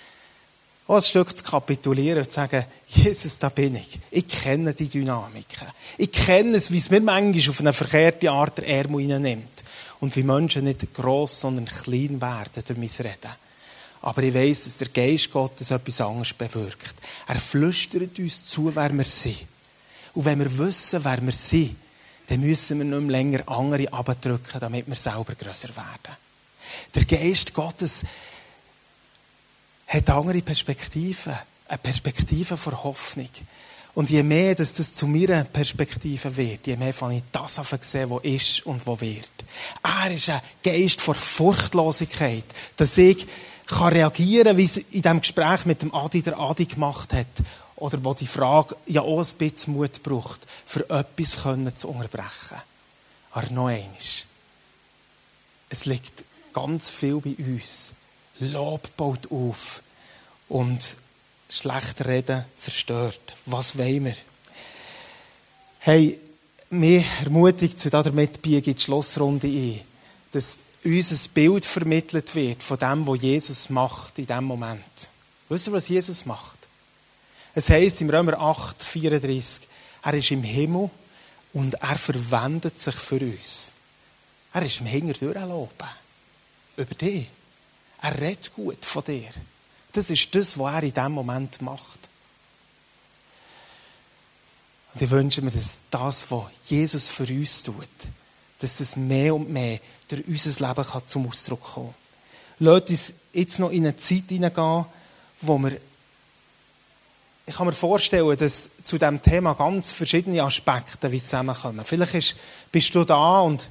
Auch 0.89 0.97
ein 0.97 1.03
Stück 1.03 1.37
zu 1.37 1.45
kapitulieren 1.45 2.21
und 2.21 2.25
zu 2.25 2.33
sagen, 2.33 2.65
Jesus, 2.87 3.39
da 3.39 3.51
bin 3.51 3.77
ich. 3.77 4.01
Ich 4.11 4.27
kenne 4.27 4.73
die 4.73 4.89
Dynamiken. 4.89 5.69
Ich 5.99 6.11
kenne 6.11 6.57
es, 6.57 6.71
wie 6.71 6.79
es 6.79 6.89
mir 6.89 7.03
manchmal 7.03 7.51
auf 7.51 7.61
eine 7.61 7.73
verkehrte 7.75 8.31
Art 8.31 8.57
der 8.57 8.67
Ärmel 8.67 9.21
nimmt. 9.21 9.65
Und 10.01 10.17
wie 10.17 10.23
Menschen 10.23 10.65
nicht 10.65 10.95
gross, 10.95 11.41
sondern 11.41 11.67
klein 11.67 12.21
werden 12.23 12.65
durch 12.67 12.79
mein 12.79 13.07
Reden. 13.07 13.35
Aber 14.01 14.23
ich 14.23 14.33
weiss, 14.33 14.65
dass 14.65 14.79
der 14.79 14.89
Geist 14.89 15.31
Gottes 15.31 15.71
etwas 15.71 16.01
anderes 16.01 16.33
bewirkt. 16.33 16.95
Er 17.27 17.39
flüstert 17.39 18.19
uns 18.19 18.47
zu, 18.47 18.75
wer 18.75 18.93
wir 18.93 19.05
sind. 19.05 19.47
Und 20.15 20.25
wenn 20.25 20.39
wir 20.39 20.57
wissen, 20.57 21.05
wer 21.05 21.21
wir 21.21 21.33
sind, 21.35 21.77
dann 22.29 22.41
müssen 22.41 22.79
wir 22.79 22.85
nicht 22.85 23.01
mehr 23.01 23.11
länger 23.11 23.49
andere 23.49 23.93
abdrücken, 23.93 24.61
damit 24.61 24.87
wir 24.87 24.97
selber 24.97 25.35
grösser 25.35 25.69
werden. 25.77 26.17
Der 26.95 27.05
Geist 27.05 27.53
Gottes 27.53 28.05
hat 29.89 30.11
andere 30.11 30.43
Perspektiven. 30.43 31.35
Eine 31.67 31.79
Perspektive 31.79 32.57
vor 32.57 32.85
Hoffnung. 32.85 33.29
Und 33.95 34.11
je 34.11 34.23
mehr 34.23 34.55
dass 34.55 34.75
das 34.75 34.93
zu 34.93 35.07
meiner 35.07 35.45
Perspektive 35.45 36.37
wird, 36.37 36.67
je 36.67 36.77
mehr 36.77 36.95
fange 36.95 37.17
ich 37.17 37.23
das 37.33 37.59
an 37.59 37.65
zu 37.65 37.79
sehen, 37.83 38.11
was 38.11 38.23
ist 38.23 38.65
und 38.65 38.87
was 38.87 39.01
wird. 39.01 39.29
Er 39.83 40.11
ist 40.13 40.31
ein 40.31 40.41
Geist 40.63 41.01
vor 41.01 41.15
Furchtlosigkeit, 41.15 42.45
dass 42.77 42.97
ich 42.97 43.27
kann 43.67 43.93
reagieren, 43.93 44.57
wie 44.57 44.65
es 44.65 44.77
in 44.77 45.03
dem 45.03 45.21
Gespräch 45.21 45.67
mit 45.67 45.83
dem 45.83 45.95
Adi 45.95 46.23
der 46.23 46.39
Adi 46.39 46.67
gemacht 46.67 47.13
hat. 47.13 47.27
Oder 47.77 48.03
wo 48.05 48.15
die 48.15 48.27
Frage 48.27 48.77
ja 48.87 49.03
auch 49.03 49.21
ein 49.21 49.37
bisschen 49.37 49.75
Mut 49.75 50.03
braucht, 50.03 50.41
für 50.67 50.89
etwas 50.91 51.43
können 51.43 51.77
zu 51.77 51.89
unterbrechen. 51.89 52.61
Aber 53.33 53.51
noch 53.51 53.67
eines. 53.69 54.27
Es 55.69 55.85
liegt 55.85 56.25
ganz 56.53 56.89
viel 56.89 57.21
bei 57.21 57.35
uns. 57.37 57.93
Lob 58.41 58.97
baut 58.97 59.31
auf 59.31 59.83
und 60.49 60.97
schlecht 61.49 62.05
reden 62.05 62.45
zerstört. 62.57 63.21
Was 63.47 63.77
wollen 63.77 64.07
wir? 64.07 64.17
Hey, 65.81 66.19
mir 66.71 67.05
ermutigt 67.25 67.81
zu 67.81 67.91
damit 67.91 68.43
biege 68.43 68.75
die 68.75 68.81
Schlussrunde 68.81 69.49
ein, 69.49 69.81
dass 70.33 70.59
uns 70.85 71.11
ein 71.11 71.33
Bild 71.33 71.65
vermittelt 71.65 72.35
wird 72.35 72.63
von 72.63 72.79
dem, 72.79 73.07
was 73.07 73.23
Jesus 73.23 73.71
macht 73.71 74.19
in 74.19 74.27
diesem 74.27 74.45
Moment. 74.45 75.09
Wisst 75.49 75.69
ihr, 75.69 75.73
was 75.73 75.89
Jesus 75.89 76.27
macht? 76.27 76.59
Es 77.55 77.71
heißt 77.71 78.01
im 78.03 78.11
Römer 78.11 78.39
8, 78.39 78.83
34, 78.83 79.67
er 80.03 80.15
ist 80.15 80.31
im 80.31 80.43
Himmel 80.43 80.91
und 81.55 81.75
er 81.75 81.97
verwendet 81.97 82.79
sich 82.79 82.95
für 82.95 83.21
uns. 83.21 83.73
Er 84.53 84.63
ist 84.63 84.81
im 84.81 84.87
Hinger 84.87 85.15
durchloben. 85.15 85.89
Über 86.77 86.95
dich. 86.95 87.27
Er 88.01 88.21
redet 88.21 88.53
gut 88.55 88.85
von 88.85 89.05
dir. 89.05 89.31
Das 89.93 90.11
ist 90.11 90.35
das, 90.35 90.59
was 90.59 90.75
er 90.75 90.83
in 90.83 90.95
diesem 90.95 91.13
Moment 91.13 91.61
macht. 91.63 91.99
Und 94.95 95.03
ich 95.03 95.11
wünsche 95.11 95.43
mir, 95.43 95.51
dass 95.51 95.81
das, 95.91 96.31
was 96.31 96.45
Jesus 96.67 97.09
für 97.09 97.25
uns 97.25 97.63
tut, 97.63 97.89
dass 98.61 98.79
das 98.79 98.97
mehr 98.97 99.35
und 99.35 99.51
mehr 99.51 99.81
durch 100.09 100.27
unser 100.27 100.69
Leben 100.69 100.85
kann 100.85 101.07
zum 101.07 101.29
Ausdruck 101.29 101.63
kommen 101.63 101.95
kann. 101.95 101.95
Lasst 102.61 102.91
uns 102.91 103.13
jetzt 103.33 103.59
noch 103.59 103.71
in 103.71 103.87
eine 103.87 103.97
Zeit 103.97 104.25
hineingehen, 104.29 104.87
wo 105.41 105.59
wir 105.59 105.79
ich 107.49 107.55
kann 107.55 107.67
mir 107.67 107.73
vorstellen, 107.73 108.37
dass 108.37 108.69
zu 108.85 108.99
diesem 108.99 109.23
Thema 109.23 109.55
ganz 109.55 109.91
verschiedene 109.91 110.43
Aspekte 110.43 111.11
wie 111.11 111.25
zusammenkommen. 111.25 111.83
Vielleicht 111.83 112.15
ist, 112.15 112.37
bist 112.71 112.95
du 112.95 113.05
da 113.05 113.41
und 113.41 113.71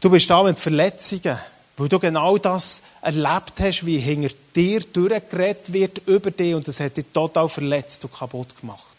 du 0.00 0.08
bist 0.08 0.30
da 0.30 0.42
mit 0.42 0.58
Verletzungen, 0.58 1.38
weil 1.76 1.88
du 1.88 1.98
genau 1.98 2.38
das 2.38 2.82
erlebt 3.00 3.54
hast, 3.60 3.86
wie 3.86 3.98
hinter 3.98 4.34
dir 4.54 4.80
durchgeredet 4.80 5.72
wird 5.72 6.02
über 6.06 6.30
dich 6.30 6.54
und 6.54 6.68
das 6.68 6.80
hat 6.80 6.96
dich 6.96 7.06
total 7.12 7.48
verletzt 7.48 8.04
und 8.04 8.12
kaputt 8.12 8.58
gemacht. 8.60 8.96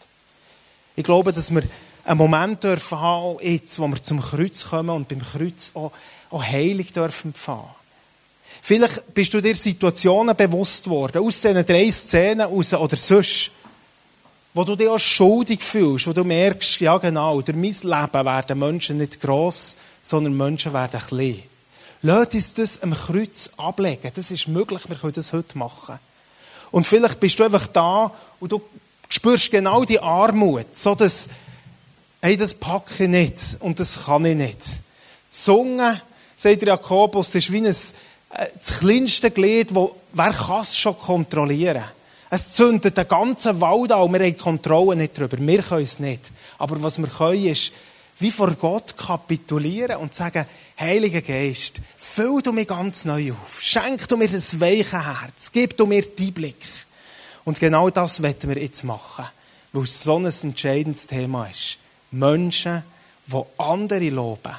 Ich 0.95 1.03
glaube, 1.03 1.33
dass 1.33 1.53
wir 1.53 1.63
einen 2.05 2.17
Moment 2.17 2.63
dürfen 2.63 2.99
haben, 2.99 3.37
jetzt, 3.41 3.79
wo 3.79 3.87
wir 3.87 4.01
zum 4.01 4.21
Kreuz 4.21 4.65
kommen 4.65 4.89
und 4.89 5.07
beim 5.07 5.21
Kreuz 5.21 5.71
auch, 5.73 5.91
auch 6.29 6.43
Heilung 6.43 6.87
dürfen 6.87 7.29
empfangen. 7.29 7.69
Vielleicht 8.61 9.13
bist 9.13 9.33
du 9.33 9.41
dir 9.41 9.55
Situationen 9.55 10.35
bewusst 10.35 10.89
worden, 10.89 11.23
aus 11.23 11.41
diesen 11.41 11.65
drei 11.65 11.91
Szenen 11.91 12.41
raus 12.47 12.73
oder 12.73 12.95
sonst, 12.95 13.51
wo 14.53 14.63
du 14.63 14.75
dich 14.75 14.87
auch 14.87 14.99
schuldig 14.99 15.63
fühlst, 15.63 16.07
wo 16.07 16.13
du 16.13 16.23
merkst, 16.23 16.79
ja 16.79 16.97
genau, 16.97 17.41
durch 17.41 17.57
mein 17.57 17.63
Leben 17.71 18.25
werden 18.25 18.59
Menschen 18.59 18.97
nicht 18.97 19.19
gross, 19.19 19.75
sondern 20.01 20.37
Menschen 20.37 20.73
werden 20.73 21.01
klein. 21.01 21.43
Lass 22.05 22.33
uns 22.33 22.53
das 22.53 22.83
am 22.83 22.93
Kreuz 22.93 23.49
ablegen. 23.55 24.11
Das 24.13 24.29
ist 24.29 24.49
möglich, 24.49 24.81
wir 24.89 24.97
können 24.97 25.13
das 25.13 25.31
heute 25.31 25.57
machen. 25.57 25.97
Und 26.69 26.85
vielleicht 26.85 27.19
bist 27.21 27.39
du 27.39 27.45
einfach 27.45 27.65
da 27.67 28.11
und 28.41 28.51
du 28.51 28.61
spürst 29.07 29.49
genau 29.49 29.85
die 29.85 30.01
Armut, 30.01 30.65
so 30.73 30.95
dass 30.95 31.29
hey, 32.21 32.35
das 32.35 32.53
packe 32.53 33.03
ich 33.03 33.09
nicht 33.09 33.39
und 33.59 33.79
das 33.79 34.05
kann 34.05 34.25
ich 34.25 34.35
nicht. 34.35 34.59
Die 34.61 35.29
Zunge, 35.29 36.01
sagt 36.35 36.63
Jakobus, 36.63 37.35
ist 37.35 37.51
wie 37.51 37.57
ein, 37.57 37.65
äh, 37.65 37.71
das 38.55 38.79
kleinste 38.79 39.31
Glied, 39.31 39.73
wo, 39.73 39.95
wer 40.11 40.33
kann 40.33 40.61
es 40.61 40.77
schon 40.77 40.97
kontrollieren? 40.97 41.83
Es 42.29 42.51
zündet 42.51 42.97
den 42.97 43.07
ganzen 43.07 43.61
Wald 43.61 43.91
an 43.91 44.01
und 44.01 44.13
wir 44.13 44.25
haben 44.25 44.37
Kontrolle 44.37 44.95
nicht 44.95 45.17
darüber. 45.17 45.37
Wir 45.37 45.61
können 45.61 45.83
es 45.83 45.99
nicht. 45.99 46.31
Aber 46.57 46.81
was 46.81 46.97
wir 46.97 47.07
können, 47.07 47.45
ist, 47.45 47.71
wie 48.19 48.31
vor 48.31 48.51
Gott 48.51 48.95
kapitulieren 48.97 49.97
und 49.97 50.13
sagen, 50.13 50.45
Heiliger 50.79 51.21
Geist, 51.21 51.81
füll 51.97 52.41
du 52.41 52.51
mich 52.51 52.67
ganz 52.67 53.05
neu 53.05 53.31
auf. 53.33 53.61
Schenk 53.61 54.07
du 54.07 54.17
mir 54.17 54.27
das 54.27 54.59
weiche 54.59 55.05
Herz. 55.05 55.51
Gib 55.51 55.77
du 55.77 55.85
mir 55.85 56.03
deinen 56.03 56.33
Blick. 56.33 56.65
Und 57.45 57.59
genau 57.59 57.89
das 57.89 58.21
werden 58.21 58.49
wir 58.49 58.61
jetzt 58.61 58.83
machen. 58.83 59.25
Weil 59.71 59.83
es 59.83 60.03
so 60.03 60.17
ein 60.17 60.25
entscheidendes 60.25 61.07
Thema 61.07 61.47
ist. 61.47 61.77
Menschen, 62.11 62.83
die 63.25 63.41
andere 63.57 64.09
loben, 64.09 64.55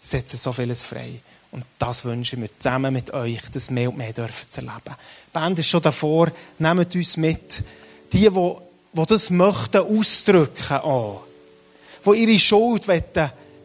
setzen 0.00 0.38
so 0.38 0.52
vieles 0.52 0.82
frei. 0.82 1.20
Und 1.52 1.64
das 1.78 2.04
wünschen 2.04 2.40
wir 2.42 2.48
zusammen 2.58 2.92
mit 2.92 3.12
euch, 3.12 3.40
das 3.52 3.70
mehr 3.70 3.90
und 3.90 3.98
mehr 3.98 4.12
dürfen 4.12 4.48
zu 4.48 4.60
erleben. 4.60 4.94
Die 5.26 5.32
Band 5.32 5.58
ist 5.58 5.68
schon 5.68 5.82
davor, 5.82 6.30
nehmt 6.58 6.94
uns 6.94 7.16
mit. 7.16 7.64
Die, 8.12 8.28
die, 8.28 8.54
die 8.92 9.06
das 9.06 9.30
möchten 9.30 9.78
ausdrücken 9.78 10.76
auch. 10.76 11.24
Die 12.04 12.22
ihre 12.22 12.38
Schuld 12.38 12.86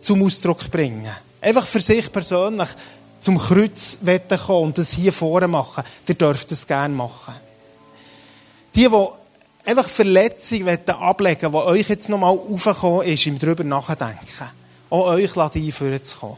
zum 0.02 0.24
Ausdruck 0.24 0.70
bringen 0.70 1.12
Einfach 1.42 1.66
für 1.66 1.80
sich 1.80 2.12
persönlich 2.12 2.70
zum 3.20 3.38
Kreuz 3.38 3.98
kommen 4.46 4.64
und 4.64 4.78
das 4.78 4.92
hier 4.92 5.14
vorne 5.14 5.48
machen. 5.48 5.84
Ihr 6.08 6.16
dürft 6.16 6.52
das 6.52 6.66
gerne 6.66 6.94
machen. 6.94 7.36
Die, 8.74 8.88
die 8.88 9.08
einfach 9.66 9.88
Verletzungen 9.88 10.80
ablegen 10.88 11.54
wollen, 11.54 11.74
die 11.74 11.80
euch 11.80 11.90
jetzt 11.90 12.10
nochmal 12.10 12.38
aufgekommen 12.38 13.08
ist, 13.08 13.26
im 13.26 13.40
drüber 13.40 13.64
nachdenken. 13.64 14.52
Auch 14.90 15.08
euch 15.08 15.36
einführen 15.38 16.04
zu 16.04 16.18
kommen. 16.18 16.38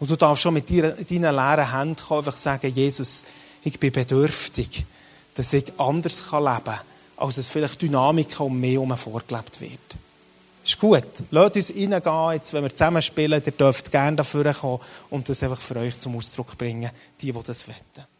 Und 0.00 0.10
du 0.10 0.16
darfst 0.16 0.42
schon 0.42 0.54
mit 0.54 0.68
deinen 0.68 0.96
leeren 1.08 1.72
Händen 1.72 1.96
kommen, 1.96 2.18
einfach 2.18 2.36
sagen, 2.36 2.72
Jesus, 2.74 3.24
ich 3.62 3.78
bin 3.80 3.92
bedürftig, 3.92 4.84
dass 5.34 5.52
ich 5.52 5.72
anders 5.78 6.22
leben 6.30 6.64
kann, 6.64 6.80
als 7.16 7.38
es 7.38 7.48
vielleicht 7.48 7.80
Dynamik 7.80 8.38
um 8.40 8.60
mich 8.60 8.72
herum 8.72 8.96
vorgelebt 8.96 9.60
wird. 9.60 9.96
Ist 10.64 10.78
gut. 10.78 11.04
Lasst 11.30 11.56
uns 11.56 11.70
reingehen, 11.70 12.32
jetzt, 12.32 12.52
wenn 12.54 12.62
wir 12.62 12.70
zusammen 12.70 13.02
spielen. 13.02 13.42
Ihr 13.44 13.52
dürft 13.52 13.92
gerne 13.92 14.16
dafür 14.16 14.52
kommen 14.54 14.80
und 15.10 15.28
das 15.28 15.42
einfach 15.42 15.60
für 15.60 15.76
euch 15.76 15.98
zum 15.98 16.16
Ausdruck 16.16 16.56
bringen, 16.56 16.90
die, 17.20 17.32
die 17.32 17.42
das 17.42 17.68
wollen. 17.68 18.13